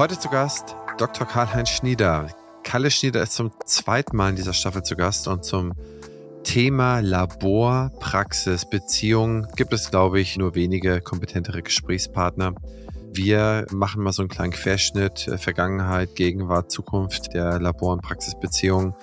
[0.00, 1.26] Heute zu Gast Dr.
[1.26, 2.28] Karl-Heinz Schnieder.
[2.62, 5.74] Kalle Schnieder ist zum zweiten Mal in dieser Staffel zu Gast und zum
[6.42, 12.54] Thema Labor, Praxis, Beziehung gibt es, glaube ich, nur wenige kompetentere Gesprächspartner.
[13.12, 18.94] Wir machen mal so einen kleinen Querschnitt, äh, Vergangenheit, Gegenwart, Zukunft der Labor- und Praxisbeziehung.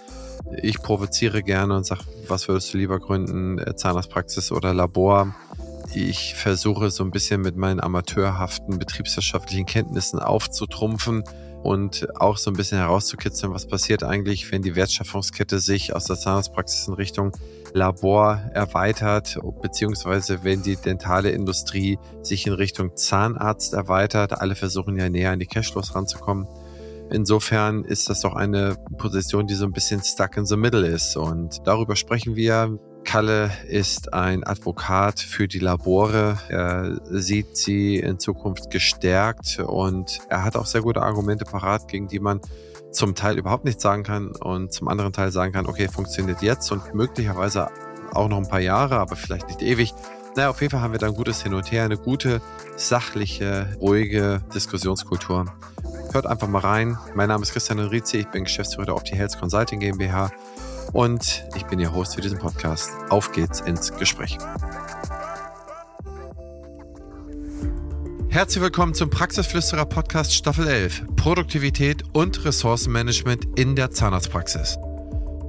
[0.64, 5.36] Ich provoziere gerne und sage, was würdest du lieber gründen, äh, Zahnarztpraxis oder Labor?
[5.94, 11.24] Ich versuche so ein bisschen mit meinen amateurhaften betriebswirtschaftlichen Kenntnissen aufzutrumpfen
[11.64, 16.18] und auch so ein bisschen herauszukitzeln, was passiert eigentlich, wenn die Wertschöpfungskette sich aus der
[16.18, 17.32] Zahnarztpraxis in Richtung
[17.74, 24.40] Labor erweitert, beziehungsweise wenn die dentale Industrie sich in Richtung Zahnarzt erweitert.
[24.40, 26.48] Alle versuchen ja näher an die Cashflows ranzukommen.
[27.10, 31.16] Insofern ist das doch eine Position, die so ein bisschen stuck in the middle ist.
[31.16, 32.78] Und darüber sprechen wir.
[33.08, 36.38] Kalle ist ein Advokat für die Labore.
[36.50, 42.10] Er sieht sie in Zukunft gestärkt und er hat auch sehr gute Argumente parat, gegen
[42.10, 42.42] die man
[42.92, 46.70] zum Teil überhaupt nichts sagen kann und zum anderen Teil sagen kann, okay, funktioniert jetzt
[46.74, 47.70] und möglicherweise
[48.12, 49.94] auch noch ein paar Jahre, aber vielleicht nicht ewig.
[50.36, 52.42] Naja, auf jeden Fall haben wir da ein gutes Hin und Her, eine gute,
[52.76, 55.46] sachliche, ruhige Diskussionskultur.
[56.12, 56.98] Hört einfach mal rein.
[57.16, 60.30] Mein Name ist Christian Enrizi, ich bin Geschäftsführer der Opti Health Consulting GmbH
[60.94, 62.92] und ich bin Ihr Host für diesen Podcast.
[63.10, 64.38] Auf geht's ins Gespräch.
[68.30, 71.04] Herzlich willkommen zum Praxisflüsterer Podcast Staffel 11.
[71.16, 74.78] Produktivität und Ressourcenmanagement in der Zahnarztpraxis.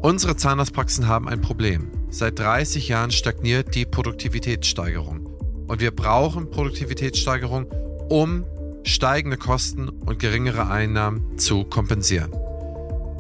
[0.01, 1.91] Unsere Zahnarztpraxen haben ein Problem.
[2.09, 5.27] Seit 30 Jahren stagniert die Produktivitätssteigerung.
[5.67, 7.67] Und wir brauchen Produktivitätssteigerung,
[8.09, 8.47] um
[8.85, 12.33] steigende Kosten und geringere Einnahmen zu kompensieren.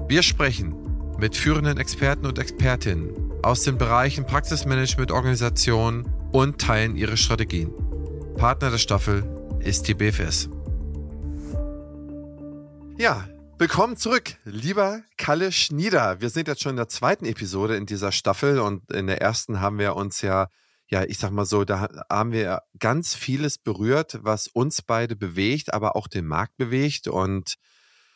[0.08, 0.87] Wir sprechen
[1.18, 7.72] mit führenden Experten und Expertinnen aus den Bereichen Praxismanagement, Organisation und teilen ihre Strategien.
[8.36, 9.24] Partner der Staffel
[9.58, 10.48] ist die BFS.
[12.98, 16.20] Ja, willkommen zurück, lieber Kalle Schnieder.
[16.20, 19.60] Wir sind jetzt schon in der zweiten Episode in dieser Staffel und in der ersten
[19.60, 20.46] haben wir uns ja,
[20.86, 25.74] ja, ich sag mal so, da haben wir ganz vieles berührt, was uns beide bewegt,
[25.74, 27.56] aber auch den Markt bewegt und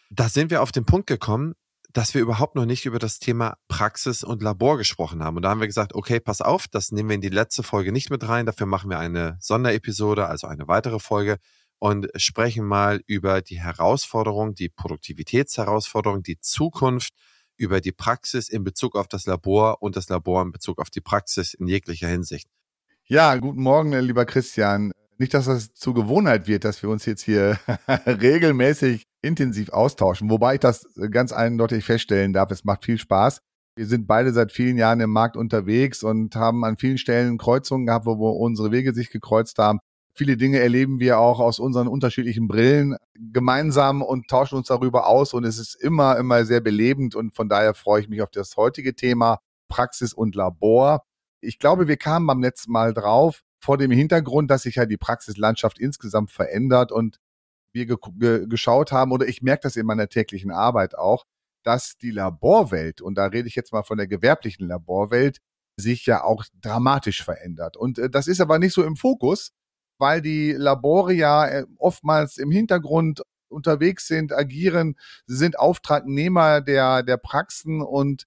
[0.08, 1.54] da sind wir auf den Punkt gekommen,
[1.92, 5.36] dass wir überhaupt noch nicht über das Thema Praxis und Labor gesprochen haben.
[5.36, 7.92] Und da haben wir gesagt, okay, pass auf, das nehmen wir in die letzte Folge
[7.92, 8.46] nicht mit rein.
[8.46, 11.36] Dafür machen wir eine Sonderepisode, also eine weitere Folge
[11.78, 17.12] und sprechen mal über die Herausforderung, die Produktivitätsherausforderung, die Zukunft,
[17.56, 21.00] über die Praxis in Bezug auf das Labor und das Labor in Bezug auf die
[21.00, 22.48] Praxis in jeglicher Hinsicht.
[23.04, 24.92] Ja, guten Morgen, lieber Christian.
[25.18, 27.58] Nicht, dass das zur Gewohnheit wird, dass wir uns jetzt hier
[28.06, 33.40] regelmäßig intensiv austauschen, wobei ich das ganz eindeutig feststellen darf, es macht viel Spaß.
[33.76, 37.86] Wir sind beide seit vielen Jahren im Markt unterwegs und haben an vielen Stellen Kreuzungen
[37.86, 39.78] gehabt, wo unsere Wege sich gekreuzt haben.
[40.14, 45.32] Viele Dinge erleben wir auch aus unseren unterschiedlichen Brillen gemeinsam und tauschen uns darüber aus
[45.32, 48.56] und es ist immer, immer sehr belebend und von daher freue ich mich auf das
[48.58, 49.38] heutige Thema
[49.68, 51.02] Praxis und Labor.
[51.40, 54.96] Ich glaube, wir kamen beim letzten Mal drauf, vor dem Hintergrund, dass sich ja die
[54.98, 57.18] Praxislandschaft insgesamt verändert und
[57.72, 61.24] wir ge ge geschaut haben, oder ich merke das in meiner täglichen Arbeit auch,
[61.64, 65.38] dass die Laborwelt, und da rede ich jetzt mal von der gewerblichen Laborwelt,
[65.76, 67.76] sich ja auch dramatisch verändert.
[67.76, 69.52] Und äh, das ist aber nicht so im Fokus,
[69.98, 74.96] weil die Labore ja äh, oftmals im Hintergrund unterwegs sind, agieren.
[75.26, 78.26] Sind Auftragnehmer der, der Praxen und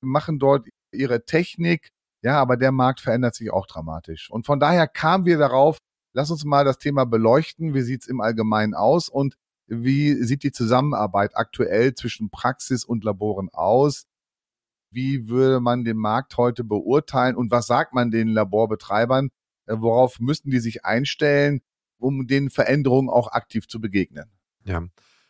[0.00, 1.88] machen dort ihre Technik.
[2.22, 4.30] Ja, aber der Markt verändert sich auch dramatisch.
[4.30, 5.78] Und von daher kamen wir darauf,
[6.18, 7.74] Lass uns mal das Thema beleuchten.
[7.74, 9.36] Wie sieht es im Allgemeinen aus und
[9.68, 14.08] wie sieht die Zusammenarbeit aktuell zwischen Praxis und Laboren aus?
[14.90, 19.28] Wie würde man den Markt heute beurteilen und was sagt man den Laborbetreibern?
[19.66, 21.60] Äh, worauf müssten die sich einstellen,
[21.98, 24.28] um den Veränderungen auch aktiv zu begegnen?
[24.64, 24.82] Ja,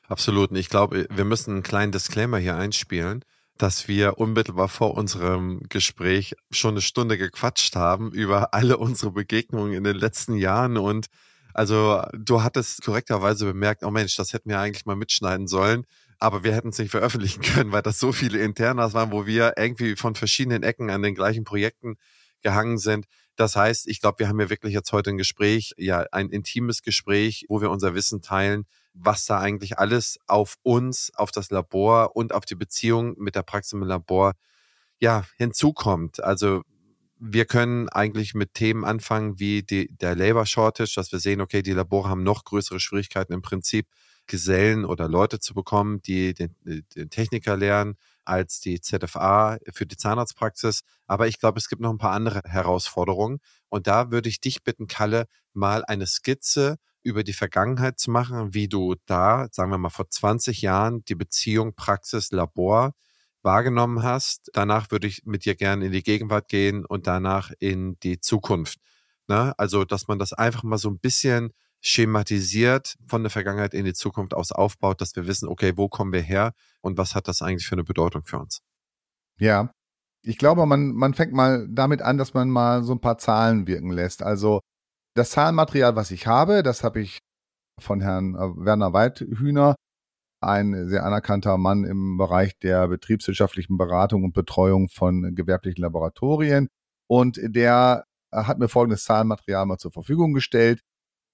[0.07, 0.53] absolut.
[0.53, 3.27] Ich glaube, wir müssen einen kleinen Disclaimer hier einspielen
[3.59, 9.75] dass wir unmittelbar vor unserem Gespräch schon eine Stunde gequatscht haben über alle unsere Begegnungen
[9.75, 11.07] in den letzten Jahren und
[11.55, 15.87] also du hattest korrekterweise bemerkt, oh Mensch, das hätten wir eigentlich mal mitschneiden sollen,
[16.19, 19.55] aber wir hätten es nicht veröffentlichen können, weil das so viele Internas waren, wo wir
[19.57, 21.97] irgendwie von verschiedenen Ecken an den gleichen Projekten
[22.43, 23.07] gehangen sind.
[23.35, 26.83] Das heißt, ich glaube, wir haben ja wirklich jetzt heute ein Gespräch, ja, ein intimes
[26.83, 28.65] Gespräch, wo wir unser Wissen teilen,
[29.01, 33.43] was da eigentlich alles auf uns, auf das Labor und auf die Beziehung mit der
[33.43, 34.33] Praxis im Labor
[35.01, 36.23] ja hinzukommt.
[36.23, 36.63] Also
[37.21, 41.63] wir können eigentlich mit Themen anfangen wie die, der Labor Shortage, dass wir sehen, okay,
[41.63, 43.89] die Labore haben noch größere Schwierigkeiten im Prinzip
[44.27, 49.97] Gesellen oder Leute zu bekommen, die den, den Techniker lernen als die ZFA für die
[49.97, 50.83] Zahnarztpraxis.
[51.07, 53.41] Aber ich glaube, es gibt noch ein paar andere Herausforderungen.
[53.71, 56.77] Und da würde ich dich bitten, Kalle, mal eine Skizze
[57.09, 61.15] über die Vergangenheit zu machen, wie du da, sagen wir mal, vor 20 Jahren die
[61.15, 62.95] Beziehung Praxis, Labor
[63.43, 64.51] wahrgenommen hast.
[64.53, 68.79] Danach würde ich mit dir gerne in die Gegenwart gehen und danach in die Zukunft.
[69.27, 69.55] Ne?
[69.59, 73.95] Also, dass man das einfach mal so ein bisschen schematisiert von der Vergangenheit in die
[73.95, 77.41] Zukunft aus aufbaut, dass wir wissen, okay, wo kommen wir her und was hat das
[77.41, 78.61] eigentlich für eine Bedeutung für uns?
[79.39, 79.71] Ja,
[80.23, 83.67] ich glaube, man, man fängt mal damit an, dass man mal so ein paar Zahlen
[83.67, 84.23] wirken lässt.
[84.23, 84.61] Also
[85.15, 87.19] das Zahlenmaterial, was ich habe, das habe ich
[87.81, 89.77] von Herrn äh, Werner Weidhühner,
[90.41, 96.69] ein sehr anerkannter Mann im Bereich der betriebswirtschaftlichen Beratung und Betreuung von gewerblichen Laboratorien.
[97.09, 100.83] Und der hat mir folgendes Zahlenmaterial mal zur Verfügung gestellt.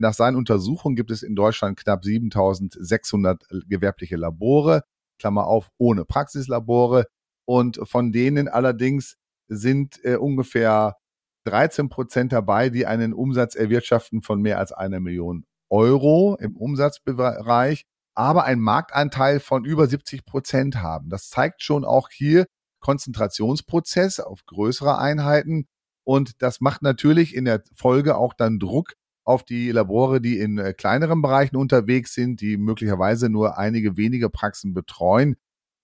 [0.00, 4.82] Nach seinen Untersuchungen gibt es in Deutschland knapp 7600 gewerbliche Labore,
[5.20, 7.06] Klammer auf, ohne Praxislabore.
[7.46, 9.16] Und von denen allerdings
[9.48, 10.96] sind äh, ungefähr
[11.44, 17.84] 13 Prozent dabei, die einen Umsatz erwirtschaften von mehr als einer Million Euro im Umsatzbereich,
[18.14, 21.10] aber einen Marktanteil von über 70 Prozent haben.
[21.10, 22.46] Das zeigt schon auch hier
[22.80, 25.66] Konzentrationsprozess auf größere Einheiten.
[26.04, 28.94] Und das macht natürlich in der Folge auch dann Druck
[29.24, 34.28] auf die Labore, die in äh, kleineren Bereichen unterwegs sind, die möglicherweise nur einige wenige
[34.28, 35.36] Praxen betreuen,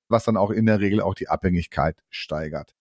[0.08, 2.74] was dann auch in der Regel auch die Abhängigkeit steigert.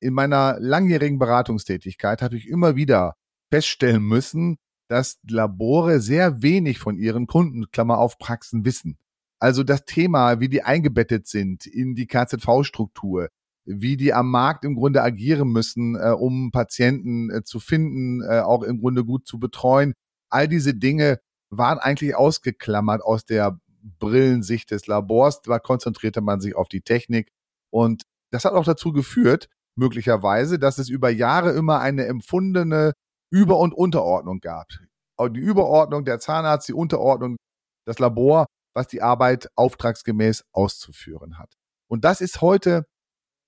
[0.00, 3.16] In meiner langjährigen Beratungstätigkeit habe ich immer wieder
[3.50, 4.56] feststellen müssen,
[4.88, 8.98] dass Labore sehr wenig von ihren Kunden, Klammer auf, Praxen wissen.
[9.38, 13.28] Also das Thema, wie die eingebettet sind in die KZV-Struktur,
[13.64, 18.40] wie die am Markt im Grunde agieren müssen, äh, um Patienten äh, zu finden, äh,
[18.40, 19.94] auch im Grunde gut zu betreuen.
[20.28, 21.20] All diese Dinge
[21.50, 23.60] waren eigentlich ausgeklammert aus der
[23.98, 25.42] Brillensicht des Labors.
[25.42, 27.30] Da konzentrierte man sich auf die Technik.
[27.70, 29.48] Und das hat auch dazu geführt,
[29.80, 32.92] möglicherweise, dass es über Jahre immer eine empfundene
[33.32, 34.68] Über- und Unterordnung gab.
[35.18, 37.36] Die Überordnung der Zahnarzt, die Unterordnung
[37.86, 41.54] das Labor, was die Arbeit auftragsgemäß auszuführen hat.
[41.88, 42.84] Und das ist heute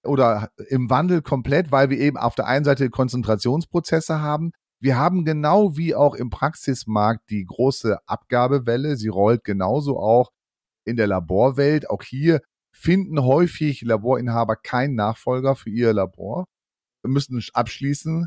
[0.05, 4.51] oder im Wandel komplett, weil wir eben auf der einen Seite Konzentrationsprozesse haben.
[4.81, 8.97] Wir haben genau wie auch im Praxismarkt die große Abgabewelle.
[8.97, 10.31] Sie rollt genauso auch
[10.85, 11.89] in der Laborwelt.
[11.89, 12.41] Auch hier
[12.75, 16.47] finden häufig Laborinhaber keinen Nachfolger für ihr Labor,
[17.05, 18.27] müssen abschließen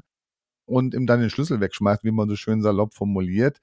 [0.67, 3.59] und ihm dann den Schlüssel wegschmeißen, wie man so schön salopp formuliert.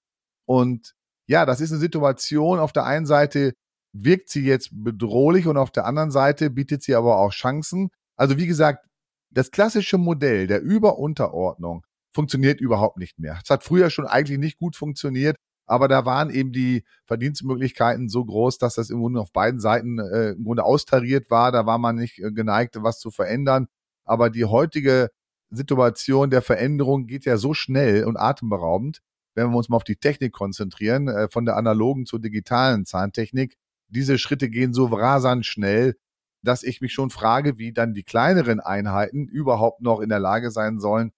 [0.46, 0.94] Und
[1.26, 2.58] ja, das ist eine Situation.
[2.58, 3.54] Auf der einen Seite
[3.92, 7.90] wirkt sie jetzt bedrohlich und auf der anderen Seite bietet sie aber auch Chancen.
[8.16, 8.86] Also wie gesagt,
[9.30, 13.38] das klassische Modell der Überunterordnung funktioniert überhaupt nicht mehr.
[13.42, 15.36] Es hat früher schon eigentlich nicht gut funktioniert,
[15.72, 19.98] aber da waren eben die Verdienstmöglichkeiten so groß, dass das im Grunde auf beiden Seiten
[19.98, 21.50] äh, im Grunde austariert war.
[21.50, 23.68] Da war man nicht äh, geneigt, was zu verändern.
[24.04, 25.08] Aber die heutige
[25.48, 29.00] Situation der Veränderung geht ja so schnell und atemberaubend,
[29.34, 33.56] wenn wir uns mal auf die Technik konzentrieren, äh, von der analogen zur digitalen Zahntechnik.
[33.88, 35.96] Diese Schritte gehen so rasant schnell,
[36.42, 40.50] dass ich mich schon frage, wie dann die kleineren Einheiten überhaupt noch in der Lage
[40.50, 41.12] sein sollen,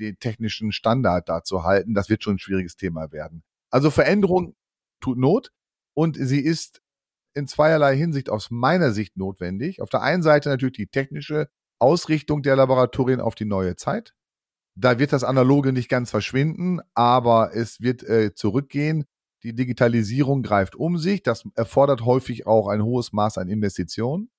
[0.00, 1.92] den technischen Standard da zu halten.
[1.92, 3.42] Das wird schon ein schwieriges Thema werden.
[3.72, 4.54] Also Veränderung
[5.00, 5.50] tut Not
[5.94, 6.80] und sie ist
[7.34, 9.80] in zweierlei Hinsicht aus meiner Sicht notwendig.
[9.80, 11.48] Auf der einen Seite natürlich die technische
[11.78, 14.14] Ausrichtung der Laboratorien auf die neue Zeit.
[14.74, 19.04] Da wird das Analoge nicht ganz verschwinden, aber es wird äh, zurückgehen.
[19.42, 21.22] Die Digitalisierung greift um sich.
[21.22, 24.30] Das erfordert häufig auch ein hohes Maß an Investitionen.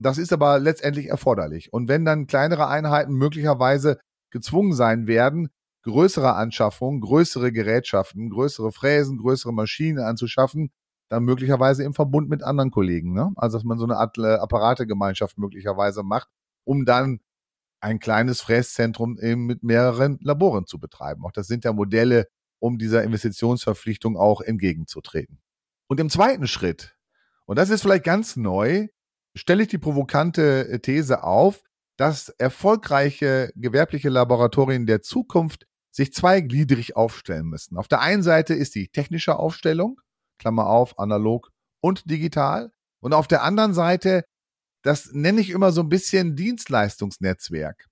[0.00, 1.72] Das ist aber letztendlich erforderlich.
[1.72, 3.98] Und wenn dann kleinere Einheiten möglicherweise
[4.30, 5.48] gezwungen sein werden,
[5.88, 10.70] größere Anschaffungen, größere Gerätschaften, größere Fräsen, größere Maschinen anzuschaffen,
[11.08, 13.12] dann möglicherweise im Verbund mit anderen Kollegen.
[13.12, 13.32] Ne?
[13.36, 16.28] Also dass man so eine Art äh, Apparategemeinschaft möglicherweise macht,
[16.64, 17.20] um dann
[17.80, 21.24] ein kleines Fräszentrum eben mit mehreren Laboren zu betreiben.
[21.24, 22.26] Auch das sind ja Modelle,
[22.58, 25.40] um dieser Investitionsverpflichtung auch entgegenzutreten.
[25.86, 26.96] Und im zweiten Schritt,
[27.46, 28.88] und das ist vielleicht ganz neu,
[29.34, 31.62] stelle ich die provokante äh, These auf,
[31.96, 35.66] dass erfolgreiche gewerbliche Laboratorien der Zukunft
[35.98, 37.76] sich zweigliedrig aufstellen müssen.
[37.76, 40.00] Auf der einen Seite ist die technische Aufstellung,
[40.38, 41.50] Klammer auf, analog
[41.80, 42.72] und digital.
[43.00, 44.24] Und auf der anderen Seite,
[44.82, 47.88] das nenne ich immer so ein bisschen Dienstleistungsnetzwerk.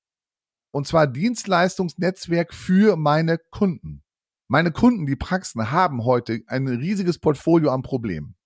[0.73, 4.05] Und zwar Dienstleistungsnetzwerk für meine Kunden.
[4.49, 8.37] Meine Kunden, die Praxen, haben heute ein riesiges Portfolio an Problemen.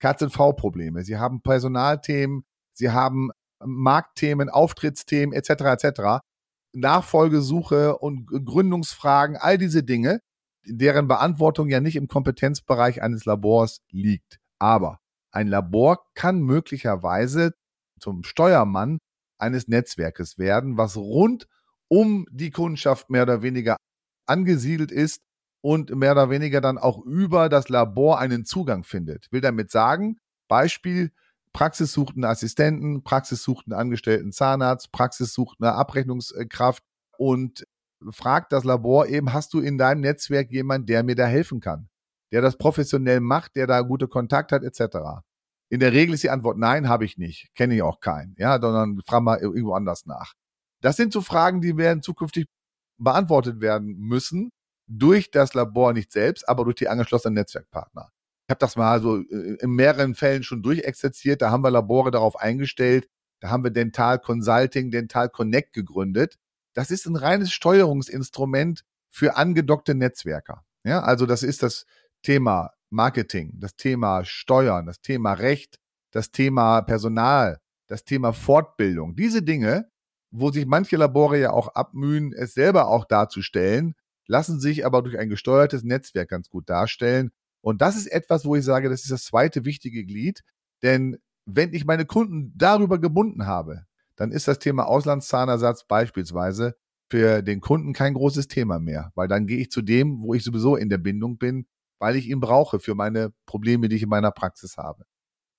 [0.00, 2.44] KZV-Probleme, sie haben Personalthemen,
[2.74, 3.30] sie haben
[3.64, 5.50] Marktthemen, Auftrittsthemen etc.
[5.50, 6.00] etc.
[6.76, 10.20] Nachfolgesuche und Gründungsfragen, all diese Dinge,
[10.64, 14.38] deren Beantwortung ja nicht im Kompetenzbereich eines Labors liegt.
[14.58, 17.54] Aber ein Labor kann möglicherweise
[18.00, 18.98] zum Steuermann
[19.38, 21.46] eines Netzwerkes werden, was rund
[21.88, 23.76] um die Kundschaft mehr oder weniger
[24.26, 25.22] angesiedelt ist
[25.62, 29.30] und mehr oder weniger dann auch über das Labor einen Zugang findet.
[29.30, 30.18] Will damit sagen,
[30.48, 31.12] Beispiel,
[31.56, 36.82] Praxis sucht einen Assistenten, Praxis sucht einen angestellten Zahnarzt, Praxis sucht eine Abrechnungskraft
[37.16, 37.64] und
[38.10, 41.88] fragt das Labor eben, hast du in deinem Netzwerk jemanden, der mir da helfen kann,
[42.30, 44.98] der das professionell macht, der da gute Kontakt hat, etc.
[45.70, 48.60] In der Regel ist die Antwort nein, habe ich nicht, kenne ich auch keinen, ja,
[48.60, 50.34] sondern frag mal irgendwo anders nach.
[50.82, 52.44] Das sind so Fragen, die werden zukünftig
[52.98, 54.50] beantwortet werden müssen
[54.88, 58.10] durch das Labor nicht selbst, aber durch die angeschlossenen Netzwerkpartner.
[58.46, 61.42] Ich habe das mal so äh, in mehreren Fällen schon durchexerziert.
[61.42, 63.08] Da haben wir Labore darauf eingestellt.
[63.40, 66.38] Da haben wir Dental Consulting, Dental Connect gegründet.
[66.72, 70.64] Das ist ein reines Steuerungsinstrument für angedockte Netzwerker.
[70.84, 71.86] Ja, also das ist das
[72.22, 75.78] Thema Marketing, das Thema Steuern, das Thema Recht,
[76.12, 79.16] das Thema Personal, das Thema Fortbildung.
[79.16, 79.88] Diese Dinge,
[80.30, 83.94] wo sich manche Labore ja auch abmühen, es selber auch darzustellen,
[84.28, 87.32] lassen sich aber durch ein gesteuertes Netzwerk ganz gut darstellen.
[87.62, 90.42] Und das ist etwas, wo ich sage, das ist das zweite wichtige Glied.
[90.82, 93.86] Denn wenn ich meine Kunden darüber gebunden habe,
[94.16, 96.74] dann ist das Thema Auslandszahnersatz beispielsweise
[97.10, 100.42] für den Kunden kein großes Thema mehr, weil dann gehe ich zu dem, wo ich
[100.42, 101.66] sowieso in der Bindung bin,
[102.00, 105.04] weil ich ihn brauche für meine Probleme, die ich in meiner Praxis habe.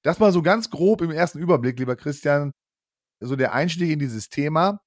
[0.04, 2.51] Das mal so ganz grob im ersten Überblick, lieber Christian,
[3.20, 4.82] so der Einstieg in dieses Thema.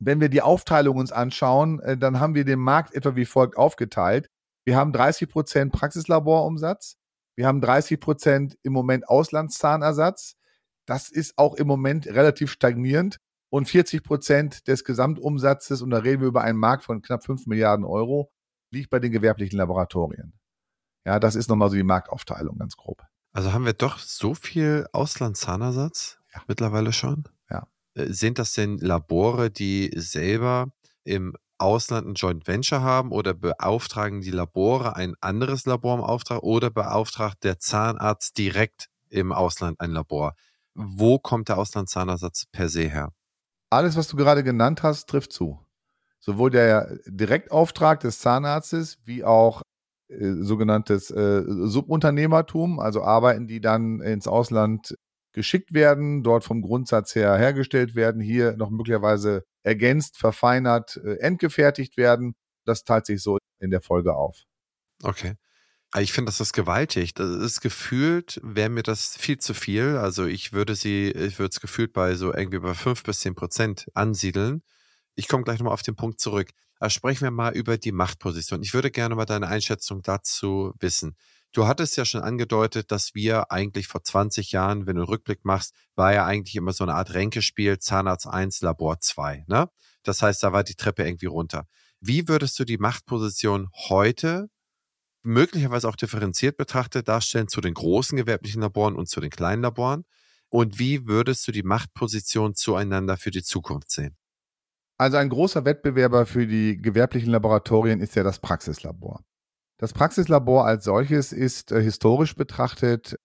[0.00, 3.56] Wenn wir die Aufteilung uns anschauen, äh, dann haben wir den Markt etwa wie folgt
[3.56, 4.28] aufgeteilt.
[4.64, 6.96] Wir haben 30 Prozent Praxislaborumsatz.
[7.36, 10.36] Wir haben 30 Prozent im Moment Auslandszahnersatz.
[10.86, 13.18] Das ist auch im Moment relativ stagnierend.
[13.50, 17.46] Und 40 Prozent des Gesamtumsatzes, und da reden wir über einen Markt von knapp 5
[17.46, 18.32] Milliarden Euro,
[18.70, 20.32] liegt bei den gewerblichen Laboratorien.
[21.06, 23.04] Ja, das ist nochmal so die Marktaufteilung ganz grob.
[23.32, 26.42] Also haben wir doch so viel Auslandszahnersatz ja.
[26.48, 27.28] mittlerweile schon?
[27.94, 30.72] Äh, sind das denn Labore, die selber
[31.04, 36.42] im Ausland ein Joint Venture haben oder beauftragen die Labore ein anderes Labor im Auftrag
[36.42, 40.34] oder beauftragt der Zahnarzt direkt im Ausland ein Labor?
[40.74, 43.12] Wo kommt der Auslandszahnersatz per se her?
[43.70, 45.58] Alles, was du gerade genannt hast, trifft zu.
[46.20, 49.62] Sowohl der Direktauftrag des Zahnarztes wie auch
[50.08, 54.96] äh, sogenanntes äh, Subunternehmertum, also Arbeiten, die dann ins Ausland
[55.34, 61.96] geschickt werden, dort vom Grundsatz her hergestellt werden, hier noch möglicherweise ergänzt, verfeinert, äh, endgefertigt
[61.96, 62.34] werden.
[62.64, 64.44] Das teilt sich so in der Folge auf.
[65.02, 65.34] Okay.
[65.90, 67.14] Ah, ich finde, das ist gewaltig.
[67.14, 69.96] Das ist gefühlt, wäre mir das viel zu viel.
[69.96, 73.34] Also ich würde sie, ich würde es gefühlt bei so irgendwie bei fünf bis zehn
[73.34, 74.62] Prozent ansiedeln.
[75.14, 76.50] Ich komme gleich nochmal auf den Punkt zurück.
[76.80, 78.62] Aber sprechen wir mal über die Machtposition.
[78.62, 81.16] Ich würde gerne mal deine Einschätzung dazu wissen.
[81.54, 85.44] Du hattest ja schon angedeutet, dass wir eigentlich vor 20 Jahren, wenn du einen Rückblick
[85.44, 89.44] machst, war ja eigentlich immer so eine Art Ränkespiel, Zahnarzt 1, Labor 2.
[89.46, 89.68] Ne?
[90.02, 91.68] Das heißt, da war die Treppe irgendwie runter.
[92.00, 94.48] Wie würdest du die Machtposition heute
[95.22, 100.04] möglicherweise auch differenziert betrachtet darstellen zu den großen gewerblichen Laboren und zu den kleinen Laboren?
[100.48, 104.16] Und wie würdest du die Machtposition zueinander für die Zukunft sehen?
[104.98, 109.24] Also ein großer Wettbewerber für die gewerblichen Laboratorien ist ja das Praxislabor.
[109.78, 113.18] Das Praxislabor als solches ist äh, historisch betrachtet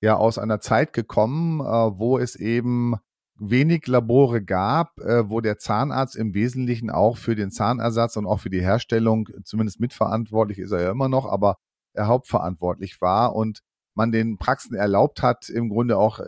[0.00, 2.96] ja aus einer Zeit gekommen, äh, wo es eben
[3.38, 8.40] wenig Labore gab, äh, wo der Zahnarzt im Wesentlichen auch für den Zahnersatz und auch
[8.40, 11.56] für die Herstellung zumindest mitverantwortlich ist er ja immer noch, aber
[11.92, 13.60] er hauptverantwortlich war und
[13.94, 16.20] man den Praxen erlaubt hat, im Grunde auch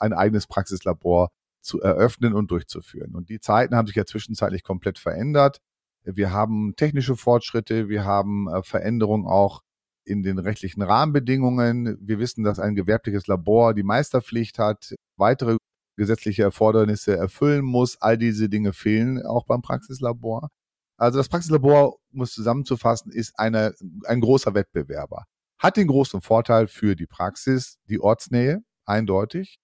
[0.00, 3.14] ein eigenes Praxislabor zu eröffnen und durchzuführen.
[3.14, 5.60] Und die Zeiten haben sich ja zwischenzeitlich komplett verändert.
[6.04, 9.62] Wir haben technische Fortschritte, wir haben äh, Veränderungen auch
[10.04, 11.96] in den rechtlichen Rahmenbedingungen.
[12.00, 15.56] Wir wissen, dass ein gewerbliches Labor die Meisterpflicht hat, weitere
[15.96, 18.00] gesetzliche Erfordernisse erfüllen muss.
[18.00, 20.48] All diese Dinge fehlen auch beim Praxislabor.
[20.96, 23.74] Also das Praxislabor, um es zusammenzufassen, ist eine,
[24.06, 25.24] ein großer Wettbewerber.
[25.58, 29.58] Hat den großen Vorteil für die Praxis, die Ortsnähe, eindeutig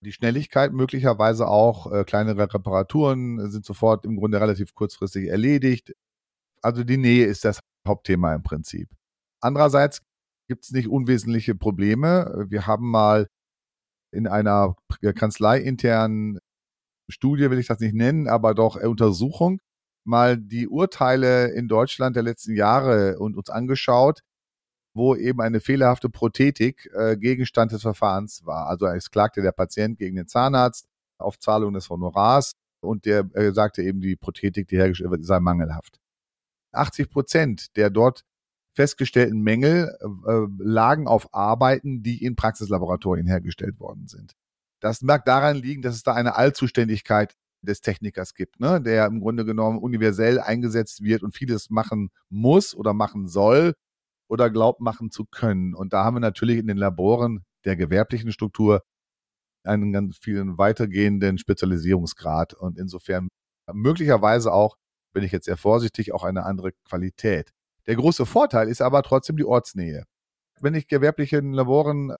[0.00, 1.90] die Schnelligkeit möglicherweise auch.
[1.92, 5.94] Äh, kleinere Reparaturen sind sofort im Grunde relativ kurzfristig erledigt.
[6.62, 8.88] Also die Nähe ist das Hauptthema im Prinzip.
[9.40, 10.00] Andererseits
[10.48, 12.46] gibt es nicht unwesentliche Probleme.
[12.48, 13.28] Wir haben mal
[14.12, 14.74] in einer
[15.14, 16.38] Kanzlei internen
[17.10, 19.60] Studie, will ich das nicht nennen, aber doch Untersuchung,
[20.04, 24.20] mal die Urteile in Deutschland der letzten Jahre und uns angeschaut,
[24.98, 28.66] wo eben eine fehlerhafte Prothetik äh, Gegenstand des Verfahrens war.
[28.66, 30.86] Also es klagte der Patient gegen den Zahnarzt
[31.16, 35.40] auf Zahlung des Honorars und der äh, sagte eben, die Prothetik, die hergestellt wird, sei
[35.40, 35.98] mangelhaft.
[36.72, 38.24] 80 Prozent der dort
[38.74, 44.34] festgestellten Mängel äh, lagen auf Arbeiten, die in Praxislaboratorien hergestellt worden sind.
[44.80, 48.80] Das mag daran liegen, dass es da eine Allzuständigkeit des Technikers gibt, ne?
[48.80, 53.74] der im Grunde genommen universell eingesetzt wird und vieles machen muss oder machen soll
[54.28, 55.74] oder glaubt machen zu können.
[55.74, 58.82] Und da haben wir natürlich in den Laboren der gewerblichen Struktur
[59.64, 63.28] einen ganz vielen weitergehenden Spezialisierungsgrad und insofern
[63.72, 64.76] möglicherweise auch,
[65.12, 67.52] bin ich jetzt sehr vorsichtig, auch eine andere Qualität.
[67.86, 70.04] Der große Vorteil ist aber trotzdem die Ortsnähe.
[70.60, 72.14] Wenn ich gewerblichen Laboren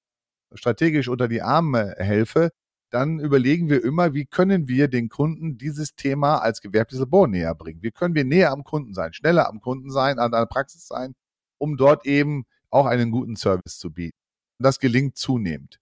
[0.54, 2.50] strategisch unter die Arme helfe,
[2.90, 7.54] dann überlegen wir immer, wie können wir den Kunden dieses Thema als gewerbliches Labor näher
[7.54, 7.82] bringen?
[7.82, 11.14] Wie können wir näher am Kunden sein, schneller am Kunden sein, an der Praxis sein,
[11.58, 14.16] um dort eben auch einen guten Service zu bieten.
[14.60, 15.78] Das gelingt zunehmend.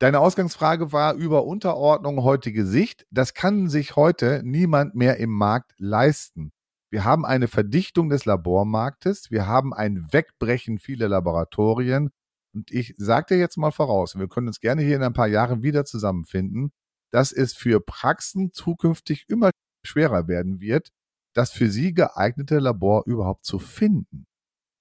[0.00, 3.04] Deine Ausgangsfrage war über Unterordnung heutige Sicht.
[3.10, 6.52] Das kann sich heute niemand mehr im Markt leisten.
[6.90, 12.10] Wir haben eine Verdichtung des Labormarktes, wir haben ein Wegbrechen vieler Laboratorien.
[12.54, 15.26] Und ich sage dir jetzt mal voraus, wir können uns gerne hier in ein paar
[15.26, 16.70] Jahren wieder zusammenfinden,
[17.12, 19.50] dass es für Praxen zukünftig immer
[19.84, 20.88] schwerer werden wird,
[21.34, 24.27] das für sie geeignete Labor überhaupt zu finden.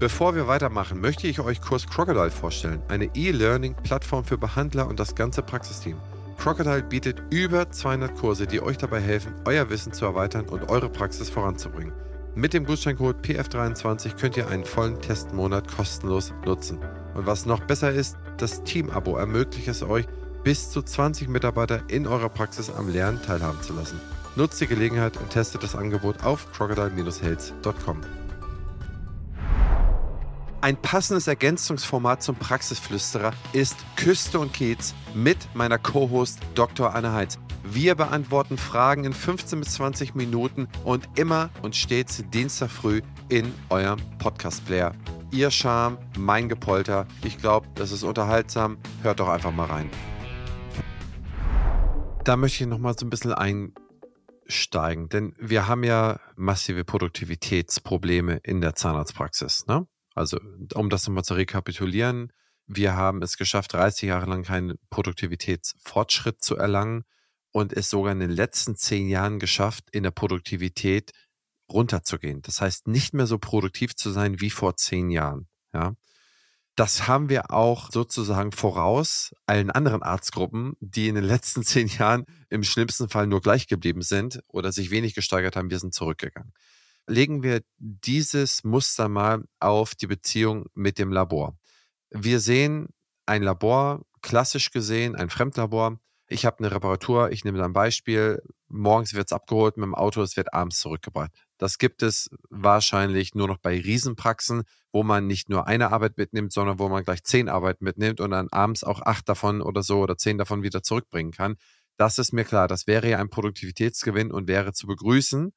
[0.01, 5.13] Bevor wir weitermachen, möchte ich euch Kurs Crocodile vorstellen, eine E-Learning-Plattform für Behandler und das
[5.13, 5.95] ganze Praxisteam.
[6.39, 10.89] Crocodile bietet über 200 Kurse, die euch dabei helfen, euer Wissen zu erweitern und eure
[10.89, 11.93] Praxis voranzubringen.
[12.33, 16.79] Mit dem Gutscheincode PF23 könnt ihr einen vollen Testmonat kostenlos nutzen.
[17.13, 20.07] Und was noch besser ist, das Team-Abo ermöglicht es euch,
[20.43, 24.01] bis zu 20 Mitarbeiter in eurer Praxis am Lernen teilhaben zu lassen.
[24.35, 28.01] Nutzt die Gelegenheit und testet das Angebot auf crocodile-health.com.
[30.63, 36.93] Ein passendes Ergänzungsformat zum Praxisflüsterer ist Küste und Kiez mit meiner Co-Host Dr.
[36.93, 37.39] Anne Heitz.
[37.63, 43.51] Wir beantworten Fragen in 15 bis 20 Minuten und immer und stets Dienstag früh in
[43.69, 44.91] eurem Podcast-Player.
[45.31, 47.07] Ihr Charme, mein Gepolter.
[47.23, 48.77] Ich glaube, das ist unterhaltsam.
[49.01, 49.89] Hört doch einfach mal rein.
[52.23, 58.61] Da möchte ich nochmal so ein bisschen einsteigen, denn wir haben ja massive Produktivitätsprobleme in
[58.61, 59.65] der Zahnarztpraxis.
[59.65, 59.87] Ne?
[60.13, 60.39] Also,
[60.73, 62.31] um das nochmal zu rekapitulieren,
[62.67, 67.03] wir haben es geschafft, 30 Jahre lang keinen Produktivitätsfortschritt zu erlangen
[67.51, 71.11] und es sogar in den letzten zehn Jahren geschafft, in der Produktivität
[71.69, 72.41] runterzugehen.
[72.41, 75.47] Das heißt, nicht mehr so produktiv zu sein wie vor zehn Jahren.
[75.73, 75.95] Ja.
[76.75, 82.25] Das haben wir auch sozusagen voraus allen anderen Arztgruppen, die in den letzten zehn Jahren
[82.49, 85.69] im schlimmsten Fall nur gleich geblieben sind oder sich wenig gesteigert haben.
[85.69, 86.53] Wir sind zurückgegangen
[87.11, 91.55] legen wir dieses Muster mal auf die Beziehung mit dem Labor.
[92.09, 92.87] Wir sehen
[93.25, 95.99] ein Labor, klassisch gesehen, ein Fremdlabor.
[96.27, 98.41] Ich habe eine Reparatur, ich nehme ein Beispiel.
[98.69, 101.31] Morgens wird es abgeholt mit dem Auto, es wird abends zurückgebracht.
[101.57, 106.53] Das gibt es wahrscheinlich nur noch bei Riesenpraxen, wo man nicht nur eine Arbeit mitnimmt,
[106.53, 109.99] sondern wo man gleich zehn Arbeiten mitnimmt und dann abends auch acht davon oder so
[109.99, 111.57] oder zehn davon wieder zurückbringen kann.
[111.97, 112.69] Das ist mir klar.
[112.69, 115.51] Das wäre ja ein Produktivitätsgewinn und wäre zu begrüßen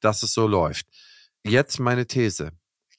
[0.00, 0.86] dass es so läuft.
[1.44, 2.52] Jetzt meine These.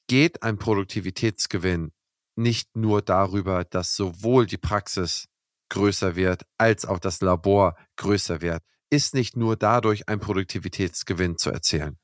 [0.06, 1.92] Geht ein Produktivitätsgewinn
[2.36, 5.26] nicht nur darüber, dass sowohl die Praxis
[5.70, 8.62] größer wird, als auch das Labor größer wird?
[8.90, 11.98] Ist nicht nur dadurch ein Produktivitätsgewinn zu erzielen?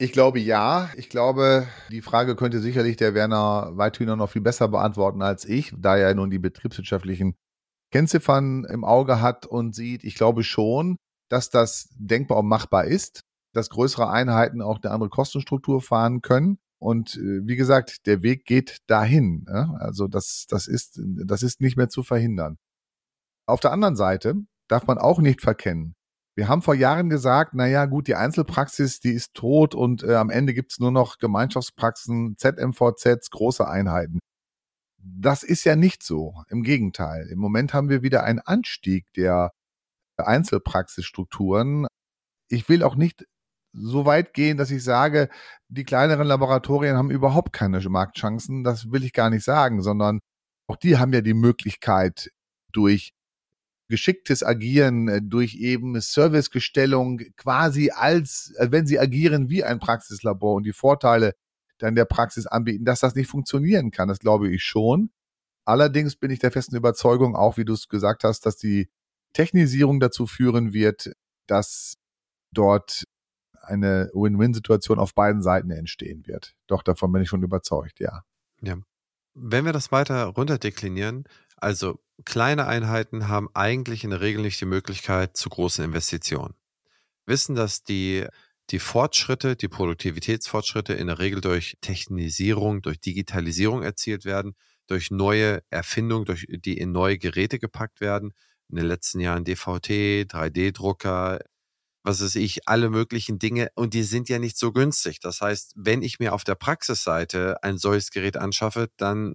[0.00, 0.90] Ich glaube ja.
[0.96, 5.72] Ich glaube, die Frage könnte sicherlich der Werner Weithühner noch viel besser beantworten als ich,
[5.76, 7.36] da er nun die betriebswirtschaftlichen
[7.92, 10.04] Kennziffern im Auge hat und sieht.
[10.04, 10.96] Ich glaube schon,
[11.28, 13.22] dass das denkbar und machbar ist.
[13.58, 16.58] Dass größere Einheiten auch eine andere Kostenstruktur fahren können.
[16.78, 19.44] Und äh, wie gesagt, der Weg geht dahin.
[19.48, 19.74] Ja?
[19.78, 22.56] Also das, das, ist, das ist nicht mehr zu verhindern.
[23.46, 24.34] Auf der anderen Seite
[24.68, 25.94] darf man auch nicht verkennen.
[26.36, 30.14] Wir haben vor Jahren gesagt, na ja, gut, die Einzelpraxis, die ist tot und äh,
[30.14, 34.20] am Ende gibt's nur noch Gemeinschaftspraxen, ZMVZs, große Einheiten.
[34.98, 36.34] Das ist ja nicht so.
[36.48, 37.26] Im Gegenteil.
[37.28, 39.50] Im Moment haben wir wieder einen Anstieg der
[40.16, 41.86] Einzelpraxisstrukturen.
[42.48, 43.26] Ich will auch nicht
[43.72, 45.28] so weit gehen, dass ich sage,
[45.68, 48.64] die kleineren Laboratorien haben überhaupt keine Marktchancen.
[48.64, 50.20] Das will ich gar nicht sagen, sondern
[50.68, 52.30] auch die haben ja die Möglichkeit,
[52.72, 53.12] durch
[53.88, 60.54] geschicktes Agieren, äh, durch eben Servicegestellung quasi als, äh, wenn sie agieren wie ein Praxislabor
[60.56, 61.34] und die Vorteile
[61.78, 64.08] dann der Praxis anbieten, dass das nicht funktionieren kann.
[64.08, 65.10] Das glaube ich schon.
[65.64, 68.88] Allerdings bin ich der festen Überzeugung, auch wie du es gesagt hast, dass die
[69.32, 71.12] Technisierung dazu führen wird,
[71.46, 71.94] dass
[72.52, 73.04] dort
[73.68, 76.54] eine Win-Win-Situation auf beiden Seiten entstehen wird.
[76.66, 78.22] Doch davon bin ich schon überzeugt, ja.
[78.60, 78.76] Ja.
[79.34, 81.24] Wenn wir das weiter runterdeklinieren,
[81.56, 86.54] also kleine Einheiten haben eigentlich in der Regel nicht die Möglichkeit zu großen Investitionen.
[87.26, 88.26] Wissen, dass die,
[88.70, 94.54] die Fortschritte, die Produktivitätsfortschritte in der Regel durch Technisierung, durch Digitalisierung erzielt werden,
[94.86, 98.32] durch neue Erfindungen, durch, die in neue Geräte gepackt werden.
[98.70, 101.38] In den letzten Jahren DVT, 3D-Drucker,
[102.08, 105.20] was weiß ich, alle möglichen Dinge und die sind ja nicht so günstig.
[105.20, 109.34] Das heißt, wenn ich mir auf der Praxisseite ein solches Gerät anschaffe, dann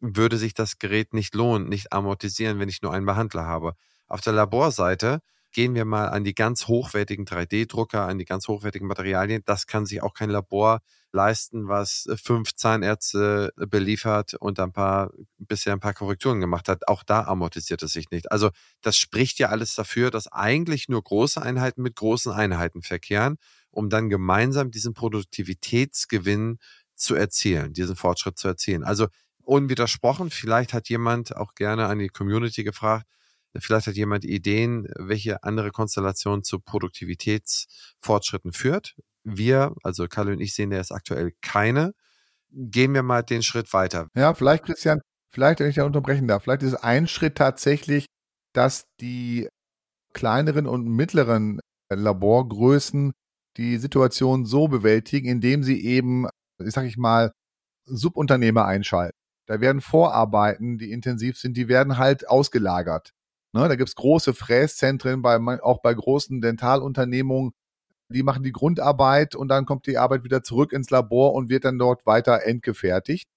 [0.00, 3.72] würde sich das Gerät nicht lohnen, nicht amortisieren, wenn ich nur einen Behandler habe.
[4.06, 8.86] Auf der Laborseite gehen wir mal an die ganz hochwertigen 3D-Drucker, an die ganz hochwertigen
[8.86, 9.42] Materialien.
[9.44, 10.80] Das kann sich auch kein Labor
[11.12, 16.86] leisten, was fünf Zahnärzte beliefert und ein paar, bisher ein paar Korrekturen gemacht hat.
[16.88, 18.30] Auch da amortisiert es sich nicht.
[18.30, 23.36] Also das spricht ja alles dafür, dass eigentlich nur große Einheiten mit großen Einheiten verkehren,
[23.70, 26.58] um dann gemeinsam diesen Produktivitätsgewinn
[26.94, 28.84] zu erzielen, diesen Fortschritt zu erzielen.
[28.84, 29.08] Also
[29.42, 30.30] unwidersprochen.
[30.30, 33.06] Vielleicht hat jemand auch gerne an die Community gefragt,
[33.58, 38.96] vielleicht hat jemand Ideen, welche andere Konstellation zu Produktivitätsfortschritten führt.
[39.24, 41.92] Wir, also Kalle und ich sehen da jetzt aktuell keine.
[42.50, 44.08] Gehen wir mal den Schritt weiter.
[44.14, 48.06] Ja, vielleicht, Christian, vielleicht, wenn ich da unterbrechen darf, vielleicht ist ein Schritt tatsächlich,
[48.52, 49.48] dass die
[50.12, 53.12] kleineren und mittleren Laborgrößen
[53.56, 56.26] die Situation so bewältigen, indem sie eben,
[56.58, 57.32] sag ich mal,
[57.84, 59.16] Subunternehmer einschalten.
[59.46, 63.12] Da werden Vorarbeiten, die intensiv sind, die werden halt ausgelagert.
[63.52, 67.52] Ne, da gibt's große Fräszentren, bei, auch bei großen Dentalunternehmungen,
[68.08, 71.64] die machen die Grundarbeit und dann kommt die Arbeit wieder zurück ins Labor und wird
[71.64, 73.28] dann dort weiter endgefertigt.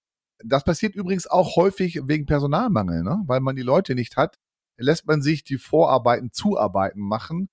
[0.44, 3.24] Das passiert übrigens auch häufig wegen Personalmangel, ne?
[3.28, 4.38] weil man die Leute nicht hat,
[4.78, 7.50] lässt man sich die Vorarbeiten, Zuarbeiten machen.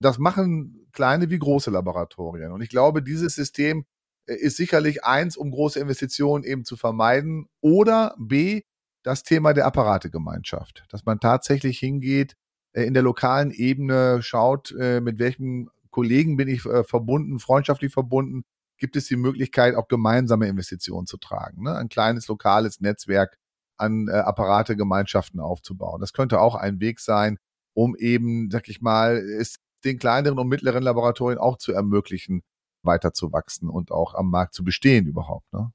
[0.00, 2.52] Das machen kleine wie große Laboratorien.
[2.52, 3.84] Und ich glaube, dieses System
[4.26, 7.48] äh, ist sicherlich eins, um große Investitionen eben zu vermeiden.
[7.60, 8.62] Oder B,
[9.02, 12.36] das Thema der Apparategemeinschaft, dass man tatsächlich hingeht,
[12.72, 18.44] äh, in der lokalen Ebene schaut, äh, mit welchem Kollegen bin ich verbunden, freundschaftlich verbunden,
[18.78, 21.64] gibt es die Möglichkeit, auch gemeinsame Investitionen zu tragen.
[21.64, 21.74] Ne?
[21.74, 23.38] Ein kleines lokales Netzwerk
[23.76, 26.00] an Apparategemeinschaften aufzubauen.
[26.00, 27.38] Das könnte auch ein Weg sein,
[27.74, 32.42] um eben, sag ich mal, es den kleineren und mittleren Laboratorien auch zu ermöglichen,
[32.82, 35.52] weiter zu wachsen und auch am Markt zu bestehen überhaupt.
[35.52, 35.72] Ne?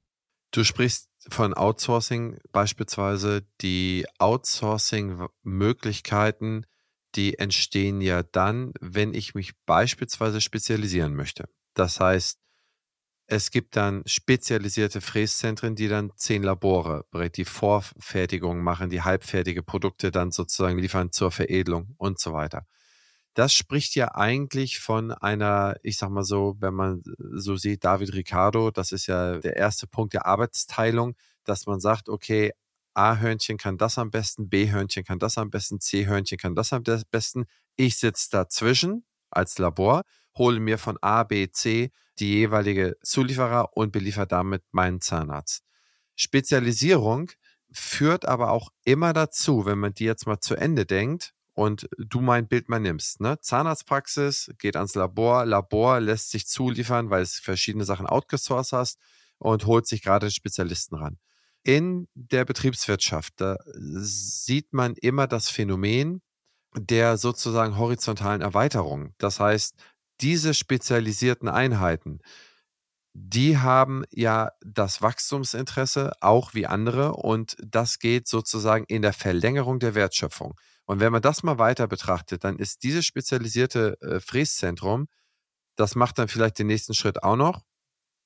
[0.50, 6.66] Du sprichst von Outsourcing, beispielsweise die Outsourcing-Möglichkeiten,
[7.14, 11.48] die entstehen ja dann, wenn ich mich beispielsweise spezialisieren möchte.
[11.74, 12.40] Das heißt,
[13.28, 20.12] es gibt dann spezialisierte Fräszentren, die dann zehn Labore, die Vorfertigung machen, die halbfertige Produkte
[20.12, 22.68] dann sozusagen liefern zur Veredelung und so weiter
[23.36, 27.02] das spricht ja eigentlich von einer, ich sag mal so, wenn man
[27.34, 32.08] so sieht, David Ricardo, das ist ja der erste Punkt der Arbeitsteilung, dass man sagt,
[32.08, 32.52] okay,
[32.94, 37.44] A-Hörnchen kann das am besten, B-Hörnchen kann das am besten, C-Hörnchen kann das am besten.
[37.76, 40.00] Ich sitze dazwischen als Labor,
[40.38, 45.62] hole mir von A, B, C die jeweilige Zulieferer und beliefer damit meinen Zahnarzt.
[46.14, 47.30] Spezialisierung
[47.70, 52.20] führt aber auch immer dazu, wenn man die jetzt mal zu Ende denkt, und du
[52.20, 53.20] mein Bild mal nimmst.
[53.20, 53.40] Ne?
[53.40, 58.98] Zahnarztpraxis geht ans Labor, Labor lässt sich zuliefern, weil es verschiedene Sachen outgesourced hast
[59.38, 61.18] und holt sich gerade Spezialisten ran.
[61.62, 66.20] In der Betriebswirtschaft, da sieht man immer das Phänomen
[66.74, 69.14] der sozusagen horizontalen Erweiterung.
[69.16, 69.76] Das heißt,
[70.20, 72.20] diese spezialisierten Einheiten,
[73.18, 79.78] die haben ja das Wachstumsinteresse auch wie andere und das geht sozusagen in der Verlängerung
[79.78, 80.54] der Wertschöpfung.
[80.84, 85.08] Und wenn man das mal weiter betrachtet, dann ist dieses spezialisierte äh, Fräszentrum
[85.76, 87.62] Das macht dann vielleicht den nächsten Schritt auch noch.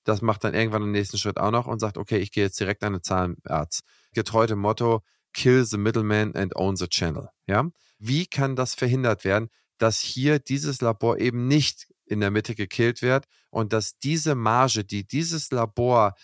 [0.04, 2.58] Das macht dann irgendwann den nächsten Schritt auch noch und sagt, okay, ich gehe jetzt
[2.58, 3.82] direkt an den Zahnarzt.
[4.12, 7.28] Getreu dem Motto, kill the middleman and own the channel.
[7.46, 7.64] Ja?
[7.98, 13.02] Wie kann das verhindert werden, dass hier dieses Labor eben nicht in der Mitte gekillt
[13.02, 16.14] wird und dass diese Marge, die dieses Labor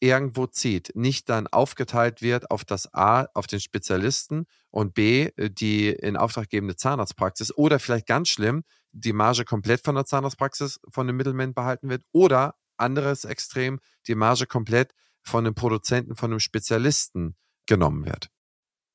[0.00, 5.50] irgendwo zieht, nicht dann aufgeteilt wird auf das A, auf den Spezialisten und B, äh,
[5.50, 10.80] die in Auftrag gebende Zahnarztpraxis oder vielleicht ganz schlimm, die Marge komplett von der Zahnarztpraxis
[10.90, 16.30] von dem Mittelmann behalten wird oder anderes Extrem, die Marge komplett von dem Produzenten, von
[16.30, 18.30] dem Spezialisten genommen wird.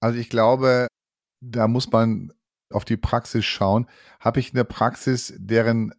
[0.02, 0.88] Also ich glaube,
[1.40, 2.34] da muss man
[2.72, 3.88] auf die Praxis schauen.
[4.20, 5.94] Habe ich eine Praxis, deren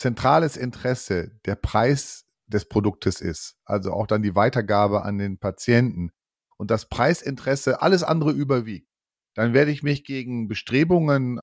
[0.00, 6.10] zentrales Interesse der Preis des Produktes ist, also auch dann die Weitergabe an den Patienten
[6.56, 8.88] und das Preisinteresse alles andere überwiegt,
[9.34, 11.38] dann werde ich mich gegen Bestrebungen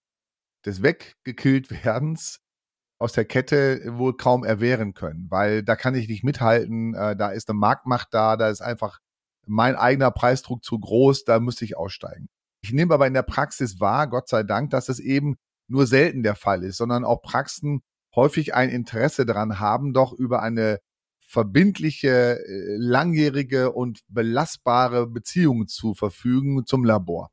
[0.66, 2.40] des weggekillt werdens
[3.00, 7.30] aus der Kette wohl kaum erwehren können, weil da kann ich nicht mithalten, äh, da
[7.30, 9.00] ist eine Marktmacht da, da ist einfach
[9.46, 12.28] mein eigener Preisdruck zu groß, da müsste ich aussteigen.
[12.64, 15.38] Ich nehme aber in der Praxis wahr, Gott sei Dank, dass es eben
[15.70, 17.82] nur selten der Fall ist, sondern auch Praxen
[18.18, 20.80] häufig ein Interesse daran haben, doch über eine
[21.22, 27.30] verbindliche, äh, langjährige und belastbare Beziehung zu verfügen zum Labor.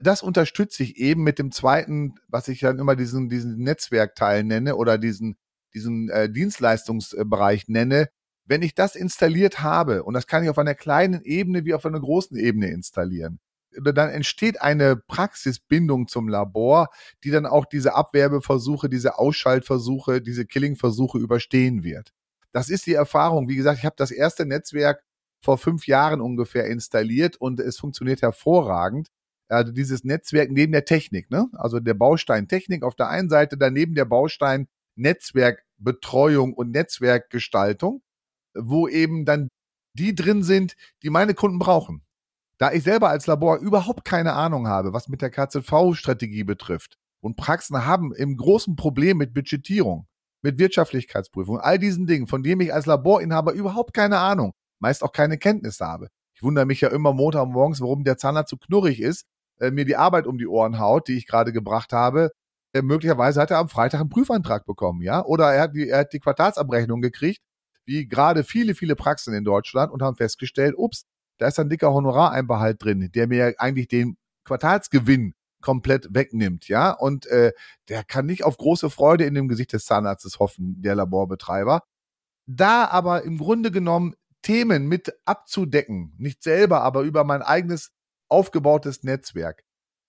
[0.00, 4.76] Das unterstütze ich eben mit dem zweiten, was ich dann immer diesen, diesen Netzwerkteil nenne
[4.76, 5.36] oder diesen,
[5.74, 8.08] diesen äh, Dienstleistungsbereich nenne.
[8.44, 11.84] Wenn ich das installiert habe, und das kann ich auf einer kleinen Ebene wie auf
[11.84, 13.40] einer großen Ebene installieren,
[13.80, 16.88] dann entsteht eine Praxisbindung zum Labor,
[17.24, 22.12] die dann auch diese Abwerbeversuche, diese Ausschaltversuche, diese Killingversuche überstehen wird.
[22.52, 23.48] Das ist die Erfahrung.
[23.48, 25.02] Wie gesagt, ich habe das erste Netzwerk
[25.44, 29.08] vor fünf Jahren ungefähr installiert und es funktioniert hervorragend.
[29.48, 31.48] Also dieses Netzwerk neben der Technik, ne?
[31.54, 38.02] Also der Baustein Technik auf der einen Seite, daneben der Baustein Netzwerkbetreuung und Netzwerkgestaltung,
[38.54, 39.48] wo eben dann
[39.94, 42.02] die drin sind, die meine Kunden brauchen.
[42.58, 47.36] Da ich selber als Labor überhaupt keine Ahnung habe, was mit der KZV-Strategie betrifft und
[47.36, 50.06] Praxen haben im großen Problem mit Budgetierung,
[50.42, 55.12] mit Wirtschaftlichkeitsprüfung, all diesen Dingen, von denen ich als Laborinhaber überhaupt keine Ahnung, meist auch
[55.12, 56.08] keine Kenntnis habe.
[56.34, 59.26] Ich wundere mich ja immer Montagmorgens, warum der Zahnarzt so knurrig ist,
[59.60, 62.30] äh, mir die Arbeit um die Ohren haut, die ich gerade gebracht habe.
[62.72, 65.24] Äh, möglicherweise hat er am Freitag einen Prüfantrag bekommen, ja?
[65.24, 67.40] Oder er hat die, er hat die Quartalsabrechnung gekriegt,
[67.86, 71.04] wie gerade viele, viele Praxen in Deutschland und haben festgestellt, ups,
[71.38, 76.92] da ist ein dicker Honorareinbehalt drin, der mir eigentlich den Quartalsgewinn komplett wegnimmt, ja.
[76.92, 77.52] Und äh,
[77.88, 81.82] der kann nicht auf große Freude in dem Gesicht des Zahnarztes hoffen, der Laborbetreiber.
[82.46, 87.90] Da aber im Grunde genommen Themen mit abzudecken, nicht selber, aber über mein eigenes
[88.28, 89.64] aufgebautes Netzwerk,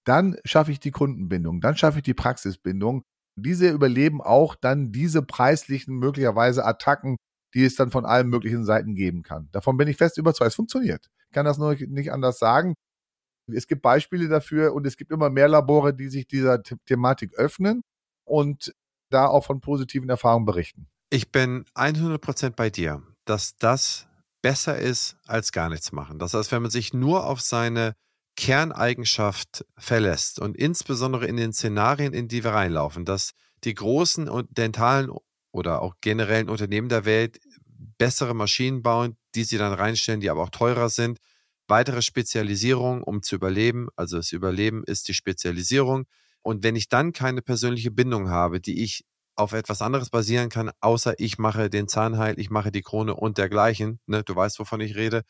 [0.06, 3.04] dann schaffe ich die Kundenbindung, dann schaffe ich die Praxisbindung.
[3.36, 7.18] Diese überleben auch dann diese preislichen möglicherweise Attacken,
[7.54, 9.50] die es dann von allen möglichen Seiten geben kann.
[9.52, 10.50] Davon bin ich fest überzeugt.
[10.50, 11.10] Es funktioniert.
[11.28, 12.76] Ich kann das nur nicht anders sagen.
[13.48, 17.34] Es gibt Beispiele dafür und es gibt immer mehr Labore, die sich dieser The Thematik
[17.34, 17.82] öffnen
[18.26, 18.74] und
[19.10, 20.88] da auch von positiven Erfahrungen berichten.
[21.10, 24.08] Ich bin 100% bei dir, dass das
[24.42, 26.20] besser ist als gar nichts machen.
[26.20, 27.96] Das heißt, wenn man sich nur auf seine
[28.36, 33.32] Kerneigenschaft verlässt und insbesondere in den Szenarien, in die wir reinlaufen, dass
[33.64, 35.12] die großen und dentalen
[35.52, 37.40] oder auch generellen Unternehmen der Welt
[37.98, 41.20] bessere Maschinen bauen, die sie dann reinstellen, die aber auch teurer sind,
[41.68, 43.90] weitere Spezialisierung, um zu überleben.
[43.96, 46.06] Also das Überleben ist die Spezialisierung.
[46.42, 50.72] Und wenn ich dann keine persönliche Bindung habe, die ich auf etwas anderes basieren kann,
[50.82, 54.82] außer ich mache den Zahnheil, ich mache die Krone und dergleichen, ne, du weißt, wovon
[54.82, 55.24] ich rede,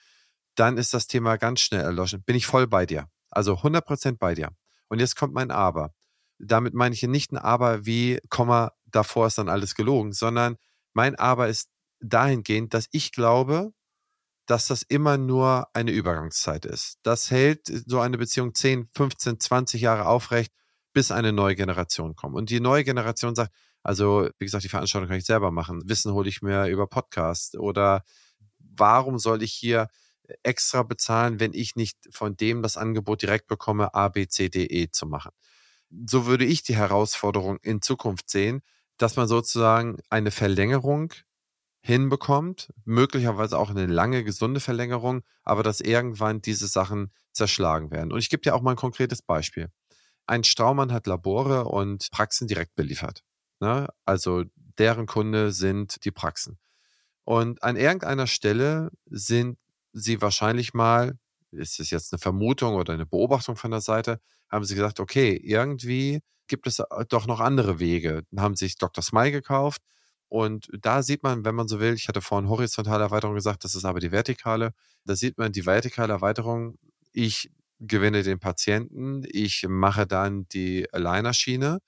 [0.55, 2.23] dann ist das Thema ganz schnell erloschen.
[2.23, 3.07] Bin ich voll bei dir.
[3.29, 4.49] Also 100% bei dir.
[4.87, 5.93] Und jetzt kommt mein Aber.
[6.39, 10.57] Damit meine ich nicht ein Aber wie, Komma, davor ist dann alles gelogen, sondern
[10.93, 13.73] mein Aber ist dahingehend, dass ich glaube,
[14.45, 16.97] dass das immer nur eine Übergangszeit ist.
[17.03, 20.51] Das hält so eine Beziehung 10, 15, 20 Jahre aufrecht,
[20.91, 22.35] bis eine neue Generation kommt.
[22.35, 25.83] Und die neue Generation sagt, also wie gesagt, die Veranstaltung kann ich selber machen.
[25.85, 28.03] Wissen hole ich mir über Podcast oder
[28.57, 29.87] warum soll ich hier
[30.43, 34.65] extra bezahlen, wenn ich nicht von dem das Angebot direkt bekomme, A, B, C, D,
[34.65, 35.31] E zu machen.
[36.07, 38.61] So würde ich die Herausforderung in Zukunft sehen,
[38.99, 41.13] dass man sozusagen eine Verlängerung
[41.81, 48.11] hinbekommt, möglicherweise auch eine lange, gesunde Verlängerung, aber dass irgendwann diese Sachen zerschlagen werden.
[48.11, 49.71] Und ich gebe dir auch mal ein konkretes Beispiel.
[50.27, 53.23] Ein Straumann hat Labore und Praxen direkt beliefert.
[53.59, 53.87] Ne?
[54.05, 56.59] Also deren Kunde sind die Praxen.
[57.23, 59.57] Und an irgendeiner Stelle sind
[59.93, 61.17] sie wahrscheinlich mal,
[61.51, 65.35] ist es jetzt eine Vermutung oder eine Beobachtung von der Seite, haben sie gesagt, okay,
[65.35, 68.23] irgendwie gibt es doch noch andere Wege.
[68.31, 69.03] Dann haben sich Dr.
[69.03, 69.81] Smile gekauft,
[70.27, 73.73] Und da sieht man, wenn man so will, ich hatte vorhin horizontale Erweiterung gesagt, das
[73.75, 74.73] ist aber die vertikale.
[75.05, 76.77] Da sieht man die vertikale Erweiterung.
[77.13, 81.79] Ich gewinne den Patienten, ich mache dann die Aligner-Schiene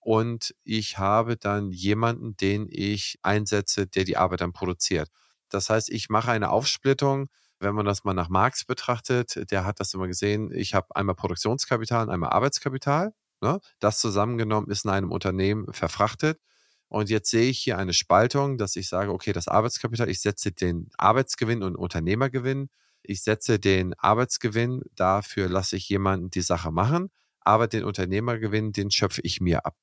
[0.00, 5.10] und ich habe dann jemanden, den ich einsetze, der die Arbeit dann produziert.
[5.48, 7.28] Das heißt, ich mache eine Aufsplittung.
[7.60, 10.52] Wenn man das mal nach Marx betrachtet, der hat das immer gesehen.
[10.52, 13.12] Ich habe einmal Produktionskapital und einmal Arbeitskapital.
[13.40, 13.60] Ne?
[13.80, 16.40] Das zusammengenommen ist in einem Unternehmen verfrachtet.
[16.88, 20.52] Und jetzt sehe ich hier eine Spaltung, dass ich sage, okay, das Arbeitskapital, ich setze
[20.52, 22.70] den Arbeitsgewinn und Unternehmergewinn.
[23.02, 28.90] Ich setze den Arbeitsgewinn, dafür lasse ich jemanden die Sache machen, aber den Unternehmergewinn, den
[28.90, 29.76] schöpfe ich mir ab.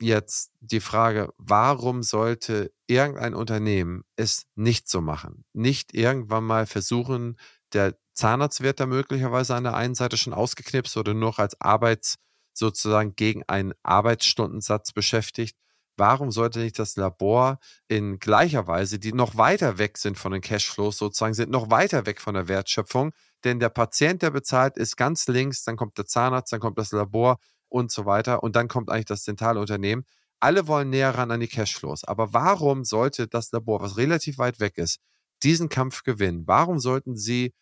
[0.00, 5.44] Jetzt die Frage, warum sollte irgendein Unternehmen es nicht so machen?
[5.54, 7.38] Nicht irgendwann mal versuchen,
[7.72, 11.60] der Zahnarzt wird da möglicherweise an der einen Seite schon ausgeknipst oder nur noch als
[11.60, 12.16] Arbeits
[12.52, 15.56] sozusagen gegen einen Arbeitsstundensatz beschäftigt
[15.96, 20.40] warum sollte nicht das Labor in gleicher Weise, die noch weiter weg sind von den
[20.40, 23.12] Cashflows sozusagen, sind noch weiter weg von der Wertschöpfung,
[23.44, 26.92] denn der Patient, der bezahlt, ist ganz links, dann kommt der Zahnarzt, dann kommt das
[26.92, 27.38] Labor
[27.76, 30.04] und so weiter und dann kommt eigentlich das dentale Unternehmen.
[30.40, 32.04] Alle wollen näher ran an die Cashflows.
[32.04, 34.98] Aber warum sollte das Labor, was relativ weit weg ist,
[35.42, 36.46] diesen Kampf gewinnen?
[36.46, 37.54] Warum sollten sie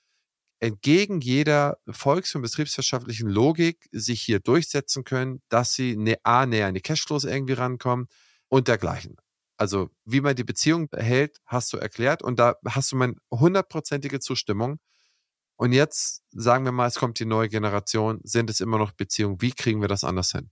[0.60, 6.74] entgegen jeder volks- und betriebswirtschaftlichen Logik sich hier durchsetzen können, dass sie A, näher an
[6.74, 8.06] die Cashflows irgendwie rankommen
[8.48, 9.16] und dergleichen.
[9.56, 14.20] Also, wie man die Beziehung hält, hast du erklärt und da hast du meine hundertprozentige
[14.20, 14.78] Zustimmung.
[15.56, 19.40] Und jetzt sagen wir mal, es kommt die neue Generation, sind es immer noch Beziehungen?
[19.40, 20.50] Wie kriegen wir das anders hin?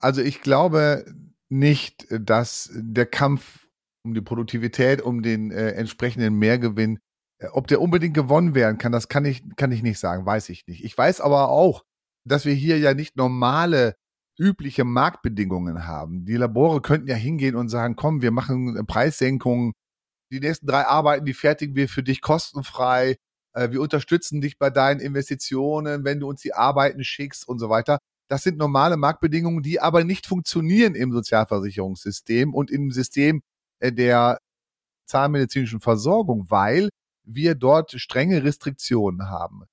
[0.00, 1.06] Also, ich glaube
[1.48, 3.66] nicht, dass der Kampf
[4.04, 6.98] um die Produktivität, um den äh, entsprechenden Mehrgewinn
[7.38, 10.48] äh, ob der unbedingt gewonnen werden kann, das kann ich, kann ich nicht sagen, weiß
[10.48, 10.84] ich nicht.
[10.84, 11.84] Ich weiß aber auch,
[12.26, 13.96] dass wir hier ja nicht normale,
[14.36, 16.24] übliche Marktbedingungen haben.
[16.24, 19.74] Die Labore könnten ja hingehen und sagen, komm, wir machen Preissenkungen,
[20.32, 23.16] die nächsten drei Arbeiten, die fertigen wir für dich kostenfrei, äh,
[23.54, 27.98] wir unterstützen dich bei deinen Investitionen, wenn du uns die Arbeiten schickst und so weiter.
[28.28, 33.42] Das sind normale Marktbedingungen, die aber nicht funktionieren im Sozialversicherungssystem und im System
[33.80, 34.38] äh, der
[35.06, 36.88] zahnmedizinischen Versorgung, weil
[37.24, 39.64] wir dort strenge Restriktionen haben.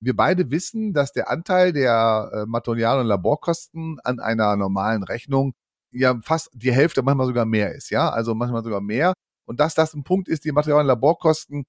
[0.00, 5.54] Wir beide wissen, dass der Anteil der äh, Material- und Laborkosten an einer normalen Rechnung
[5.90, 9.14] ja fast die Hälfte, manchmal sogar mehr ist, ja, also manchmal sogar mehr.
[9.46, 11.64] Und dass das ein Punkt ist, die Material- und Laborkosten,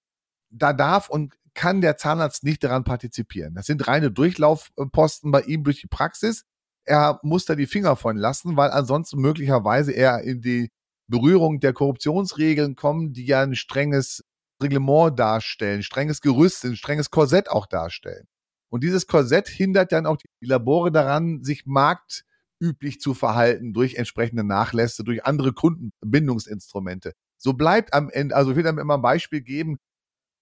[0.49, 3.55] da darf und kann der Zahnarzt nicht daran partizipieren.
[3.55, 6.45] Das sind reine Durchlaufposten bei ihm durch die Praxis.
[6.85, 10.71] Er muss da die Finger von lassen, weil ansonsten möglicherweise er in die
[11.07, 14.23] Berührung der Korruptionsregeln kommen, die ja ein strenges
[14.61, 18.27] Reglement darstellen, strenges Gerüst, ein strenges Korsett auch darstellen.
[18.69, 24.43] Und dieses Korsett hindert dann auch die Labore daran, sich marktüblich zu verhalten durch entsprechende
[24.43, 27.13] Nachlässe, durch andere Kundenbindungsinstrumente.
[27.37, 29.77] So bleibt am Ende, also ich will damit immer ein Beispiel geben,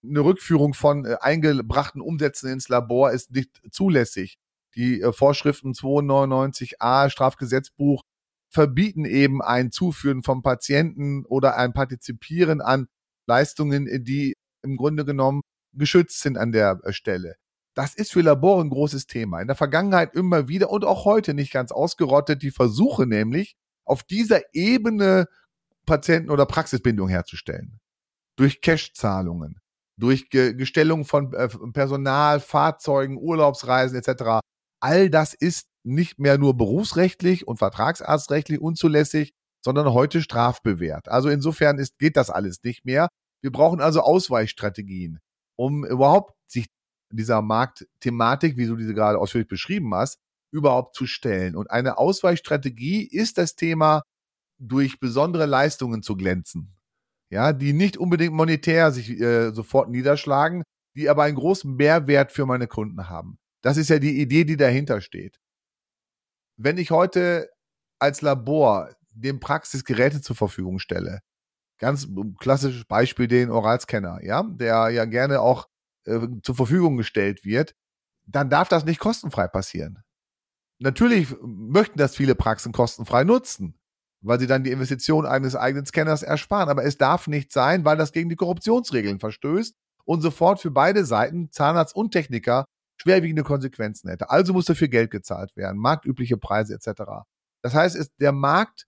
[0.08, 4.38] eine Rückführung von äh, eingebrachten Umsätzen ins Labor ist nicht zulässig.
[4.76, 8.04] Die äh, Vorschriften 299a Strafgesetzbuch
[8.50, 12.88] verbieten eben ein Zuführen vom Patienten oder ein Partizipieren an
[13.28, 15.42] Leistungen, die im Grunde genommen
[15.74, 17.36] geschützt sind an der äh, Stelle.
[17.74, 19.40] Das ist für Labore ein großes Thema.
[19.40, 24.04] In der Vergangenheit immer wieder und auch heute nicht ganz ausgerottet, die Versuche nämlich, auf
[24.04, 25.28] dieser Ebene
[25.86, 27.80] Patienten- oder Praxisbindung herzustellen.
[28.36, 29.60] Durch Cash-Zahlungen,
[30.00, 34.40] durch Ge Gestellung von äh, Personal, Fahrzeugen, Urlaubsreisen etc.
[34.80, 39.34] All das ist nicht mehr nur berufsrechtlich und vertragsarztrechtlich unzulässig,
[39.64, 41.08] sondern heute strafbewehrt.
[41.08, 43.08] Also insofern ist, geht das alles nicht mehr.
[43.42, 45.20] Wir brauchen also Ausweichstrategien,
[45.58, 46.68] um überhaupt sich
[47.12, 50.20] dieser Marktthematik, wie du diese gerade ausführlich beschrieben hast,
[50.52, 51.56] überhaupt zu stellen.
[51.56, 54.04] Und eine Ausweichstrategie ist das Thema,
[54.60, 56.77] durch besondere Leistungen zu glänzen.
[57.30, 60.64] Ja, die nicht unbedingt monetär sich äh, sofort niederschlagen,
[60.96, 63.38] die aber einen großen Mehrwert für meine Kunden haben.
[63.62, 65.40] Das ist ja die Idee, die dahinter steht.
[66.58, 67.50] Wenn ich heute
[68.00, 71.20] als Labor dem Praxisgeräte zur Verfügung stelle.
[71.80, 72.08] Ganz
[72.40, 75.68] klassisches Beispiel den Oralscanner, ja, der ja gerne auch
[76.06, 77.76] äh, zur Verfügung gestellt wird,
[78.26, 80.04] dann darf das nicht kostenfrei passieren.
[80.80, 83.80] Natürlich möchten das viele Praxen kostenfrei nutzen,
[84.22, 86.70] weil sie dann die Investition eines eigenen Scanners ersparen.
[86.70, 91.06] Aber es darf nicht sein, weil das gegen die Korruptionsregeln verstößt und sofort für beide
[91.06, 92.66] Seiten, Zahnarzt und Techniker,
[92.98, 94.30] schwerwiegende Konsequenzen hätte.
[94.30, 97.04] Also muss dafür Geld gezahlt werden, marktübliche Preise etc.
[97.62, 98.88] Das heißt, der Markt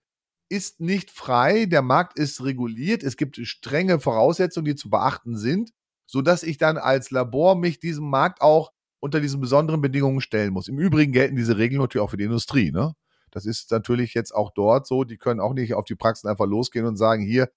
[0.50, 5.72] ist nicht frei, der Markt ist reguliert, es gibt strenge Voraussetzungen, die zu beachten sind,
[6.08, 10.68] sodass ich dann als Labor mich diesem Markt auch unter diesen besonderen Bedingungen stellen muss.
[10.68, 12.72] Im Übrigen gelten diese Regeln natürlich auch für die Industrie.
[12.72, 12.94] Ne?
[13.32, 15.04] Das ist natürlich jetzt auch dort so.
[15.04, 17.50] Die können auch nicht auf die Praxen einfach losgehen und sagen, hier,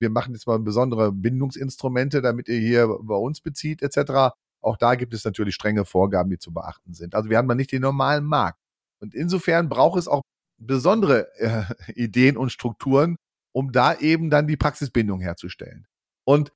[0.00, 4.34] wir machen jetzt mal besondere Bindungsinstrumente, damit ihr hier bei uns bezieht, etc.
[4.60, 7.14] Auch da gibt es natürlich strenge Vorgaben, die zu beachten sind.
[7.14, 8.58] Also wir haben mal nicht den normalen Markt.
[9.00, 10.22] Und insofern braucht es auch
[10.58, 11.64] besondere äh,
[11.94, 13.16] Ideen und Strukturen,
[13.52, 15.86] um da eben dann die Praxisbindung herzustellen.
[16.24, 16.52] Und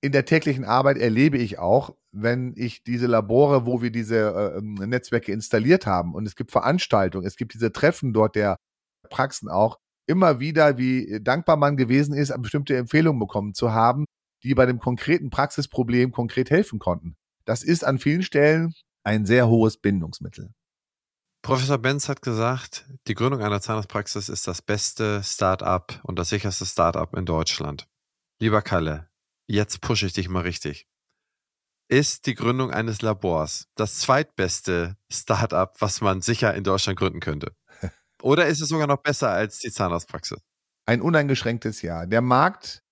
[0.00, 4.58] in der täglichen Arbeit erlebe ich auch, wenn ich diese Labore, wo wir diese äh,
[4.58, 8.56] ähm, Netzwerke installiert haben und es gibt Veranstaltungen, es gibt diese Treffen dort der
[9.10, 14.04] Praxen auch, immer wieder, wie dankbar man gewesen ist, bestimmte Empfehlungen bekommen zu haben,
[14.42, 17.16] die bei dem konkreten Praxisproblem konkret helfen konnten.
[17.44, 18.72] Das ist an vielen Stellen
[19.04, 20.52] ein sehr hohes Bindungsmittel.
[21.42, 26.66] Professor Benz hat gesagt, die Gründung einer Zahnarztpraxis ist das beste Start-up und das sicherste
[26.66, 27.86] Start-up in Deutschland.
[28.40, 29.08] Lieber Kalle,
[29.46, 30.86] jetzt pushe ich dich mal richtig.
[31.88, 37.54] Ist die Gründung eines Labors das zweitbeste Start-up, was man sicher in Deutschland gründen könnte?
[38.22, 40.40] Oder ist es sogar noch besser als die Zahnarztpraxis?
[40.86, 42.06] Ein uneingeschränktes Ja.
[42.06, 42.82] Der Markt,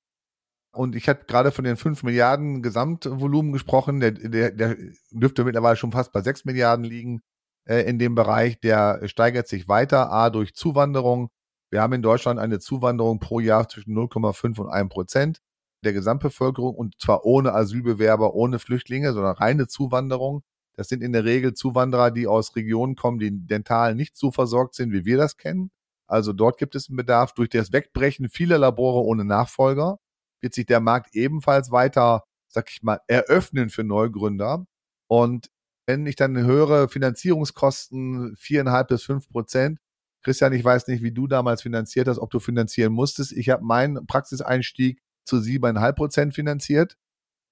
[0.72, 4.76] und ich habe gerade von den 5 Milliarden Gesamtvolumen gesprochen, der, der, der
[5.11, 7.20] dürfte mittlerweile schon fast bei 6 Milliarden liegen
[7.68, 8.61] äh, in dem Bereich.
[8.61, 11.30] Der steigert sich weiter, A, durch Zuwanderung.
[11.70, 15.40] Wir haben in Deutschland eine Zuwanderung pro Jahr zwischen 0,5 und 1 Prozent
[15.85, 20.43] der Gesamtbevölkerung und zwar ohne Asylbewerber, ohne Flüchtlinge, sondern reine Zuwanderung.
[20.76, 24.74] Das sind in der Regel Zuwanderer, die aus Regionen kommen, die dental nicht so versorgt
[24.74, 25.70] sind, wie wir das kennen.
[26.07, 27.32] Also dort gibt es einen Bedarf.
[27.35, 29.99] Durch das Wegbrechen vieler Labore ohne Nachfolger
[30.41, 34.66] wird sich der Markt ebenfalls weiter, sag ich mal, eröffnen für Neugründer.
[35.07, 35.51] Und
[35.87, 39.78] wenn ich dann höre, Finanzierungskosten viereinhalb bis fünf Prozent,
[40.22, 43.32] Christian, ich weiß nicht, wie du damals finanziert hast, ob du finanzieren musstest.
[43.32, 46.97] Ich habe meinen Praxiseinstieg zu siebeneinhalb Prozent finanziert.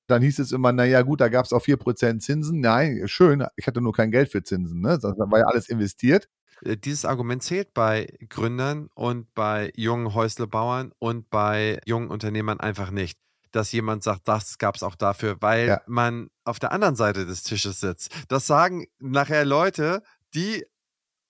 [0.06, 2.60] Dann hieß es immer, naja gut, da gab es auch vier Prozent Zinsen.
[2.60, 4.80] Nein, schön, ich hatte nur kein Geld für Zinsen.
[4.80, 4.98] Ne?
[5.00, 6.28] Das war ja alles investiert.
[6.64, 12.90] Äh, dieses Argument zählt bei Gründern und bei jungen Häuslebauern und bei jungen Unternehmern einfach
[12.90, 13.18] nicht.
[13.52, 15.80] Dass jemand sagt, das gab es auch dafür, weil ja.
[15.86, 18.10] man auf der anderen Seite des Tisches sitzt.
[18.28, 20.02] Das sagen nachher Leute,
[20.34, 20.64] die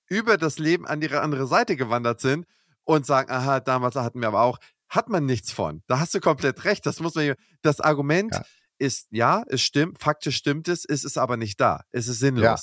[0.08, 2.46] über das Leben an ihre andere Seite gewandert sind
[2.84, 4.58] und sagen, aha, damals hatten wir aber auch,
[4.92, 5.82] hat man nichts von.
[5.86, 6.84] Da hast du komplett recht.
[6.84, 8.42] Das muss man, das Argument ja.
[8.78, 11.80] ist, ja, es stimmt, faktisch stimmt es, es ist aber nicht da.
[11.90, 12.44] Es ist sinnlos.
[12.44, 12.56] Ja.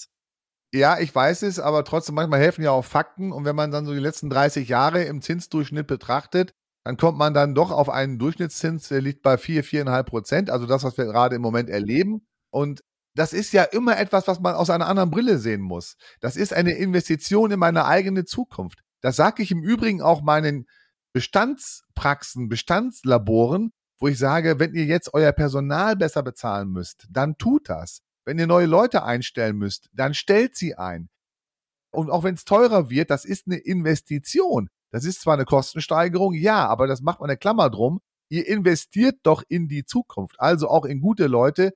[0.72, 3.32] Ja, ich weiß es, aber trotzdem manchmal helfen ja auch Fakten.
[3.32, 6.54] Und wenn man dann so die letzten 30 Jahre im Zinsdurchschnitt betrachtet,
[6.84, 10.50] dann kommt man dann doch auf einen Durchschnittszins, der liegt bei 4, 4,5 Prozent.
[10.52, 12.28] Also das, was wir gerade im Moment erleben.
[12.52, 12.84] Und
[13.16, 15.96] das ist ja immer etwas, was man aus einer anderen Brille sehen muss.
[16.20, 18.84] Das ist eine Investition in meine eigene Zukunft.
[19.02, 20.68] Das sage ich im Übrigen auch meinen
[21.14, 27.70] Bestandspraxen, Bestandslaboren, wo ich sage, wenn ihr jetzt euer Personal besser bezahlen müsst, dann tut
[27.70, 28.02] das.
[28.26, 31.10] Wenn ihr neue Leute einstellen müsst, dann stellt sie ein.
[31.92, 34.70] Und auch wenn es teurer wird, das ist eine Investition.
[34.92, 38.00] Das ist zwar eine Kostensteigerung, ja, aber das macht man eine Klammer drum.
[38.30, 41.74] Ihr investiert doch in die Zukunft, also auch in gute Leute,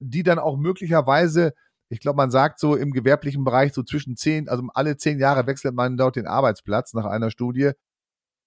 [0.00, 1.54] die dann auch möglicherweise,
[1.88, 5.46] ich glaube, man sagt so im gewerblichen Bereich so zwischen zehn, also alle zehn Jahre
[5.46, 7.70] wechselt man dort den Arbeitsplatz nach einer Studie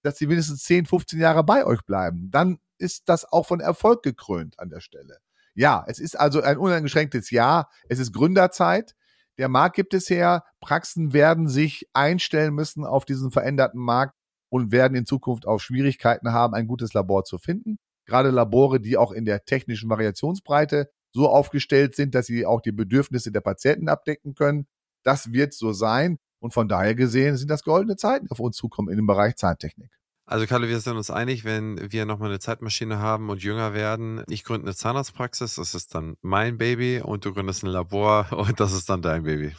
[0.02, 2.30] dass sie mindestens 10, 15 Jahre bei euch bleiben.
[2.30, 5.18] Dann ist das auch von Erfolg gekrönt an der Stelle.
[5.54, 7.68] Ja, es ist also ein uneingeschränktes Ja.
[7.88, 8.94] Es ist Gründerzeit.
[9.38, 10.44] Der Markt gibt es her.
[10.60, 14.14] Praxen werden sich einstellen müssen auf diesen veränderten Markt
[14.50, 17.78] und werden in Zukunft auch Schwierigkeiten haben, ein gutes Labor zu finden.
[18.06, 22.72] Gerade Labore, die auch in der technischen Variationsbreite so aufgestellt sind, dass sie auch die
[22.72, 24.66] Bedürfnisse der Patienten abdecken können.
[25.02, 26.18] Das wird so sein.
[26.40, 29.36] Und von daher gesehen sind das goldene Zeiten, die auf uns zukommen in dem Bereich
[29.36, 29.90] Zahntechnik.
[30.26, 34.22] Also Kalle, wir sind uns einig, wenn wir nochmal eine Zeitmaschine haben und jünger werden.
[34.28, 38.60] Ich gründe eine Zahnarztpraxis, das ist dann mein Baby und du gründest ein Labor und
[38.60, 39.54] das ist dann dein Baby.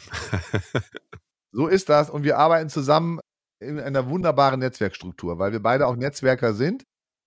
[1.52, 3.18] so ist das und wir arbeiten zusammen
[3.58, 6.84] in einer wunderbaren Netzwerkstruktur, weil wir beide auch Netzwerker sind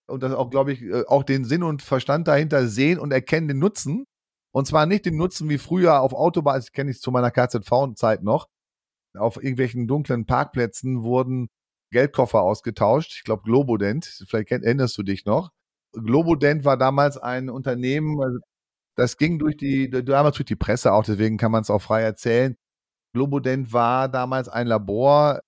[0.08, 3.50] und das auch, glaube ich, äh, auch den Sinn und Verstand dahinter sehen und erkennen
[3.50, 4.06] den Nutzen.
[4.54, 8.24] Und zwar nicht den Nutzen wie früher auf Autobahn, das kenne ich zu meiner KZV-Zeit
[8.24, 8.48] noch,
[9.18, 11.50] auf irgendwelchen dunklen Parkplätzen wurden
[11.92, 13.14] Geldkoffer ausgetauscht.
[13.16, 15.52] Ich glaube Globodent, vielleicht erinnerst du dich noch.
[15.94, 18.40] Globodent war damals ein Unternehmen, also
[18.96, 22.02] das ging durch die, damals durch die Presse auch, deswegen kann man es auch frei
[22.02, 22.56] erzählen.
[23.14, 25.42] Globodent war damals ein Labor,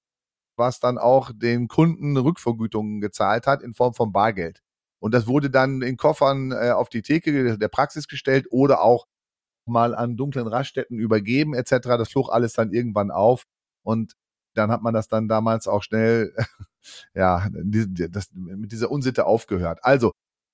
[0.57, 4.61] was dann auch den Kunden Rückvergütungen gezahlt hat in Form von Bargeld.
[4.99, 9.05] Und das wurde dann in Koffern äh, auf die Theke der Praxis gestellt oder auch
[9.68, 11.72] mal an dunklen Raststätten übergeben etc.
[11.97, 13.45] Das flog alles dann irgendwann auf.
[13.86, 14.13] Und
[14.55, 16.33] dann hat man das dann damals auch schnell,
[17.13, 19.79] ja, das, mit dieser Unsitte aufgehört.
[19.83, 20.11] Also,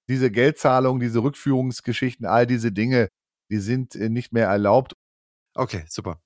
[0.07, 3.09] diese Geldzahlung, diese Rückführungsgeschichten, all diese Dinge,
[3.49, 4.93] die sind äh, nicht mehr erlaubt.
[5.55, 6.19] Okay, super.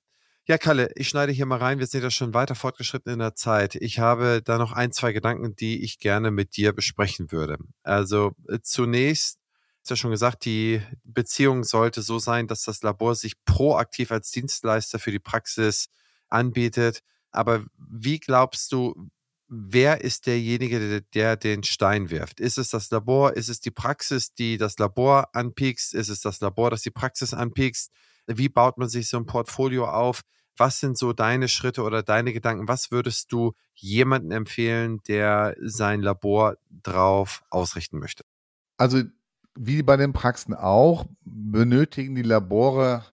[0.48, 1.80] Ja, Kalle, ich schneide hier mal rein.
[1.80, 3.74] Wir sind ja schon weiter fortgeschritten in der Zeit.
[3.74, 7.58] Ich habe da noch ein, zwei Gedanken, die ich gerne mit dir besprechen würde.
[7.82, 9.38] Also äh, zunächst,
[9.82, 14.30] ist ja schon gesagt, die Beziehung sollte so sein, dass das Labor sich proaktiv als
[14.30, 15.88] Dienstleister für die Praxis
[16.28, 17.00] anbietet.
[17.30, 19.08] Aber wie glaubst du,
[19.48, 22.40] wer ist derjenige, der, der, den Stein wirft?
[22.40, 23.34] Ist es das Labor?
[23.34, 25.94] Ist es die Praxis, die das Labor anpiekst?
[25.94, 27.90] Ist es das Labor, das die Praxis anpiekst?
[28.26, 30.22] Wie baut man sich so ein Portfolio auf?
[30.56, 32.66] Was sind so deine Schritte oder deine Gedanken?
[32.66, 38.24] Was würdest du jemandem empfehlen, der sein Labor drauf ausrichten möchte?
[38.78, 39.02] Also
[39.54, 43.04] wie bei den Praxen auch, benötigen die Labore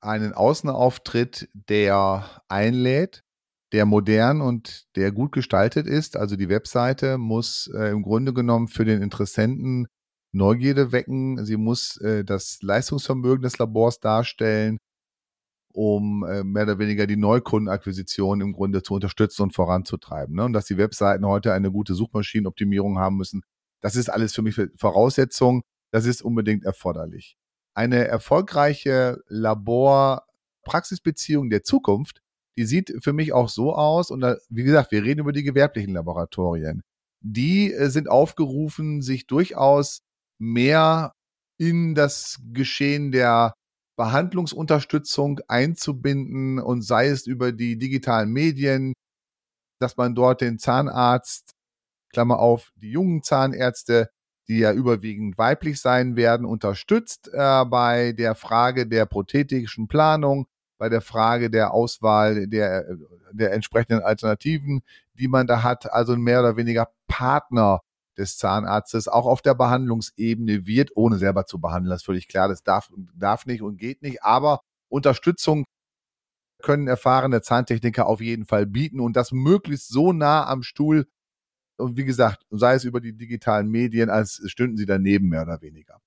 [0.00, 3.24] einen Außenauftritt, der einlädt,
[3.72, 6.16] der modern und der gut gestaltet ist.
[6.16, 9.88] Also die Webseite muss äh, im Grunde genommen für den Interessenten
[10.32, 11.44] Neugierde wecken.
[11.44, 14.78] Sie muss äh, das Leistungsvermögen des Labors darstellen,
[15.72, 20.34] um äh, mehr oder weniger die Neukundenakquisition im Grunde zu unterstützen und voranzutreiben.
[20.34, 20.44] Ne?
[20.44, 23.42] Und dass die Webseiten heute eine gute Suchmaschinenoptimierung haben müssen,
[23.80, 25.62] das ist alles für mich Voraussetzung.
[25.92, 27.37] Das ist unbedingt erforderlich.
[27.78, 32.20] Eine erfolgreiche Labor-Praxisbeziehung der Zukunft,
[32.56, 34.10] die sieht für mich auch so aus.
[34.10, 36.82] Und da, wie gesagt, wir reden über die gewerblichen Laboratorien.
[37.20, 40.00] Die äh, sind aufgerufen, sich durchaus
[40.40, 41.12] mehr
[41.56, 43.54] in das Geschehen der
[43.96, 48.92] Behandlungsunterstützung einzubinden und sei es über die digitalen Medien,
[49.78, 51.52] dass man dort den Zahnarzt,
[52.12, 54.10] Klammer auf, die jungen Zahnärzte,
[54.48, 60.46] die ja überwiegend weiblich sein werden, unterstützt äh, bei der Frage der prothetischen Planung,
[60.78, 62.86] bei der Frage der Auswahl der,
[63.32, 64.82] der entsprechenden Alternativen,
[65.14, 67.82] die man da hat, also mehr oder weniger Partner
[68.16, 71.90] des Zahnarztes auch auf der Behandlungsebene wird, ohne selber zu behandeln.
[71.90, 72.48] Das ist völlig klar.
[72.48, 74.22] Das darf, darf nicht und geht nicht.
[74.22, 75.64] Aber Unterstützung
[76.62, 81.06] können erfahrene Zahntechniker auf jeden Fall bieten und das möglichst so nah am Stuhl.
[81.78, 85.60] Und wie gesagt, sei es über die digitalen Medien, als stünden sie daneben mehr oder
[85.62, 86.00] weniger.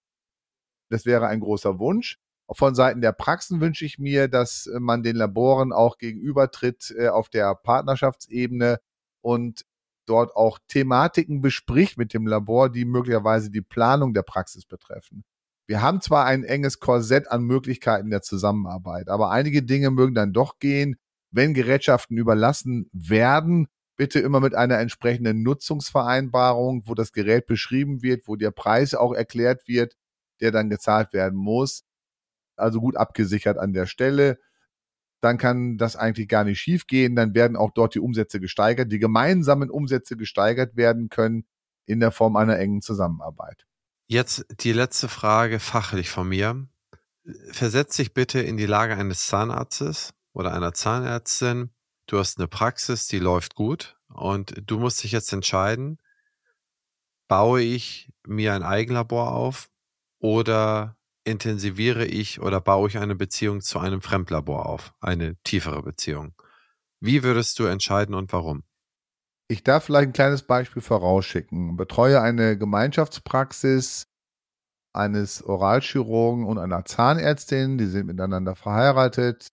[0.89, 2.17] Das wäre ein großer Wunsch.
[2.53, 7.29] Von Seiten der Praxen wünsche ich mir, dass man den Laboren auch gegenübertritt äh, auf
[7.29, 8.79] der Partnerschaftsebene
[9.21, 9.65] und
[10.05, 15.23] dort auch Thematiken bespricht mit dem Labor, die möglicherweise die Planung der Praxis betreffen.
[15.67, 20.33] Wir haben zwar ein enges Korsett an Möglichkeiten der Zusammenarbeit, aber einige Dinge mögen dann
[20.33, 20.97] doch gehen,
[21.31, 23.67] wenn Gerätschaften überlassen werden,
[24.01, 29.13] bitte immer mit einer entsprechenden Nutzungsvereinbarung, wo das Gerät beschrieben wird, wo der Preis auch
[29.13, 29.95] erklärt wird,
[30.39, 31.83] der dann gezahlt werden muss.
[32.55, 34.39] Also gut abgesichert an der Stelle
[35.21, 37.15] dann kann das eigentlich gar nicht schiefgehen.
[37.15, 41.45] Dann werden auch dort die Umsätze gesteigert, die gemeinsamen Umsätze gesteigert werden können
[41.85, 43.65] in der Form einer engen Zusammenarbeit.
[44.07, 46.67] Jetzt die letzte Frage fachlich von mir.
[47.51, 51.69] Versetz dich bitte in die Lage eines Zahnarztes oder einer Zahnärztin.
[52.11, 55.97] Du hast eine Praxis, die läuft gut und du musst dich jetzt entscheiden,
[57.29, 59.69] baue ich mir ein Eigenlabor auf
[60.19, 66.33] oder intensiviere ich oder baue ich eine Beziehung zu einem Fremdlabor auf, eine tiefere Beziehung.
[66.99, 68.65] Wie würdest du entscheiden und warum?
[69.47, 71.77] Ich darf vielleicht ein kleines Beispiel vorausschicken.
[71.77, 74.09] Betreue eine Gemeinschaftspraxis
[74.91, 79.47] eines Oralchirurgen und einer Zahnärztin, die sind miteinander verheiratet.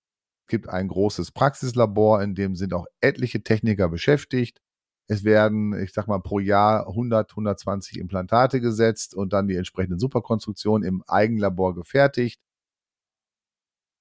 [0.48, 4.60] Gibt ein großes Praxislabor, in dem sind auch etliche Techniker beschäftigt.
[5.06, 9.98] Es werden, ich sag mal, pro Jahr 100, 120 Implantate gesetzt und dann die entsprechenden
[9.98, 12.40] Superkonstruktionen im Eigenlabor gefertigt.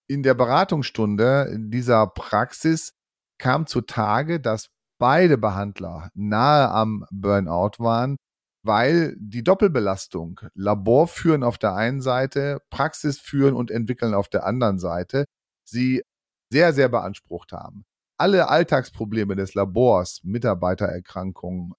[0.09, 2.93] In der Beratungsstunde dieser Praxis
[3.37, 4.69] kam zutage, dass
[4.99, 8.17] beide Behandler nahe am Burnout waren,
[8.63, 14.45] weil die Doppelbelastung, Labor führen auf der einen Seite, Praxis führen und entwickeln auf der
[14.45, 15.25] anderen Seite,
[15.63, 16.03] sie
[16.51, 17.85] sehr, sehr beansprucht haben
[18.17, 21.73] alle Alltagsprobleme des Labors, Mitarbeitererkrankungen,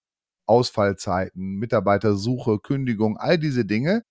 [0.47, 4.05] Ausfallzeiten, Mitarbeitersuche, Kündigung, all diese Dinge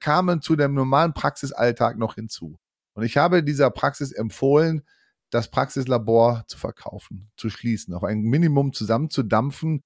[0.00, 2.58] kamen zu dem normalen Praxisalltag noch hinzu.
[2.94, 4.82] Und ich habe dieser Praxis empfohlen,
[5.30, 9.82] das Praxislabor zu verkaufen, zu schließen, auf ein Minimum zusammenzudampfen.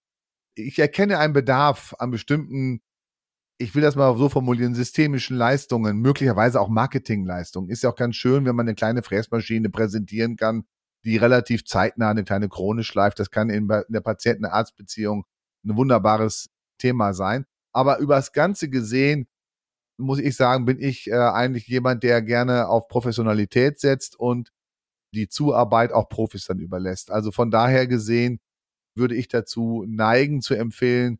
[0.55, 2.83] Ich erkenne einen Bedarf an bestimmten,
[3.59, 7.71] ich will das mal so formulieren, systemischen Leistungen, möglicherweise auch Marketingleistungen.
[7.71, 10.65] Ist ja auch ganz schön, wenn man eine kleine Fräsmaschine präsentieren kann,
[11.05, 13.19] die relativ zeitnah eine kleine Krone schleift.
[13.19, 15.25] Das kann in, der Patienten-Arzt-Beziehung
[15.65, 17.47] ein wunderbares Thema sein.
[17.73, 19.27] Aber über das Ganze gesehen,
[19.99, 24.51] muss ich sagen, bin ich äh, eigentlich jemand, der gerne auf Professionalität setzt und
[25.15, 27.11] die Zuarbeit auch Profis dann überlässt.
[27.11, 28.41] Also von daher gesehen
[28.97, 31.19] würde ich dazu neigen zu empfehlen,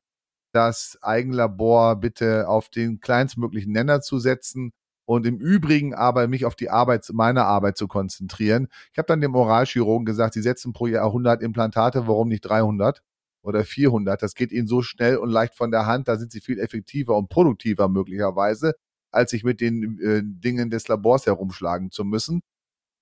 [0.53, 4.73] das Eigenlabor bitte auf den kleinstmöglichen Nenner zu setzen
[5.05, 8.69] und im Übrigen aber mich auf die Arbeit, meine Arbeit zu konzentrieren.
[8.93, 13.03] Ich habe dann dem Oralchirurgen gesagt, Sie setzen pro Jahr 100 Implantate, warum nicht 300
[13.43, 14.23] oder 400?
[14.23, 17.17] Das geht Ihnen so schnell und leicht von der Hand, da sind Sie viel effektiver
[17.17, 18.75] und produktiver möglicherweise,
[19.11, 22.43] als sich mit den äh, Dingen des Labors herumschlagen zu müssen.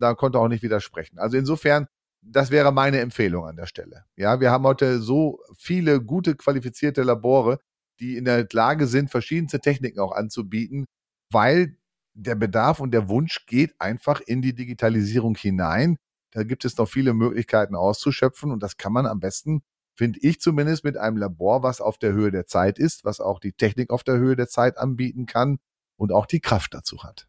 [0.01, 1.19] Da konnte er auch nicht widersprechen.
[1.19, 1.87] Also insofern,
[2.23, 4.05] das wäre meine Empfehlung an der Stelle.
[4.17, 7.59] Ja, wir haben heute so viele gute qualifizierte Labore,
[7.99, 10.87] die in der Lage sind, verschiedenste Techniken auch anzubieten,
[11.31, 11.77] weil
[12.15, 15.97] der Bedarf und der Wunsch geht einfach in die Digitalisierung hinein.
[16.33, 19.63] Da gibt es noch viele Möglichkeiten auszuschöpfen und das kann man am besten,
[19.95, 23.41] finde ich zumindest, mit einem Labor, was auf der Höhe der Zeit ist, was auch
[23.41, 25.59] die Technik auf der Höhe der Zeit anbieten kann
[25.97, 27.27] und auch die Kraft dazu hat.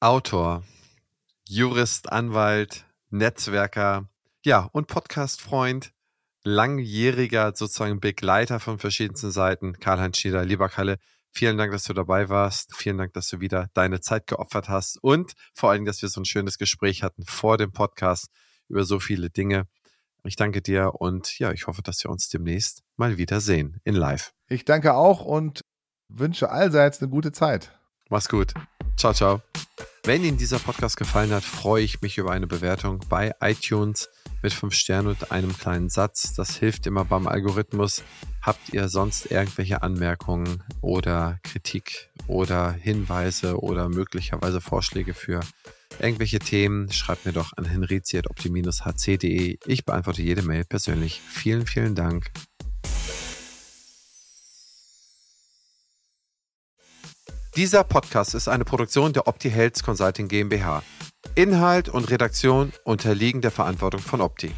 [0.00, 0.64] Autor,
[1.46, 4.08] Jurist, Anwalt, Netzwerker,
[4.44, 5.92] ja, und Podcast-Freund,
[6.42, 10.44] langjähriger sozusagen Begleiter von verschiedensten Seiten, Karl-Heinz Schieder.
[10.44, 10.98] Lieber Kalle,
[11.32, 12.74] Vielen Dank, dass du dabei warst.
[12.74, 16.20] Vielen Dank, dass du wieder deine Zeit geopfert hast und vor allem, dass wir so
[16.20, 18.28] ein schönes Gespräch hatten vor dem Podcast
[18.68, 19.66] über so viele Dinge.
[20.24, 23.94] Ich danke dir und ja, ich hoffe, dass wir uns demnächst mal wieder sehen in
[23.94, 24.32] Live.
[24.48, 25.62] Ich danke auch und
[26.08, 27.79] wünsche allseits eine gute Zeit.
[28.10, 28.52] Mach's gut.
[28.96, 29.40] Ciao, ciao.
[30.02, 34.08] Wenn Ihnen dieser Podcast gefallen hat, freue ich mich über eine Bewertung bei iTunes
[34.42, 36.34] mit fünf Sternen und einem kleinen Satz.
[36.34, 38.02] Das hilft immer beim Algorithmus.
[38.42, 45.40] Habt ihr sonst irgendwelche Anmerkungen oder Kritik oder Hinweise oder möglicherweise Vorschläge für
[46.00, 46.90] irgendwelche Themen?
[46.90, 49.58] Schreibt mir doch an henrizi.opti-hc.de.
[49.66, 51.20] Ich beantworte jede Mail persönlich.
[51.20, 52.32] Vielen, vielen Dank.
[57.56, 60.84] Dieser Podcast ist eine Produktion der Opti Health Consulting GmbH.
[61.34, 64.52] Inhalt und Redaktion unterliegen der Verantwortung von Opti.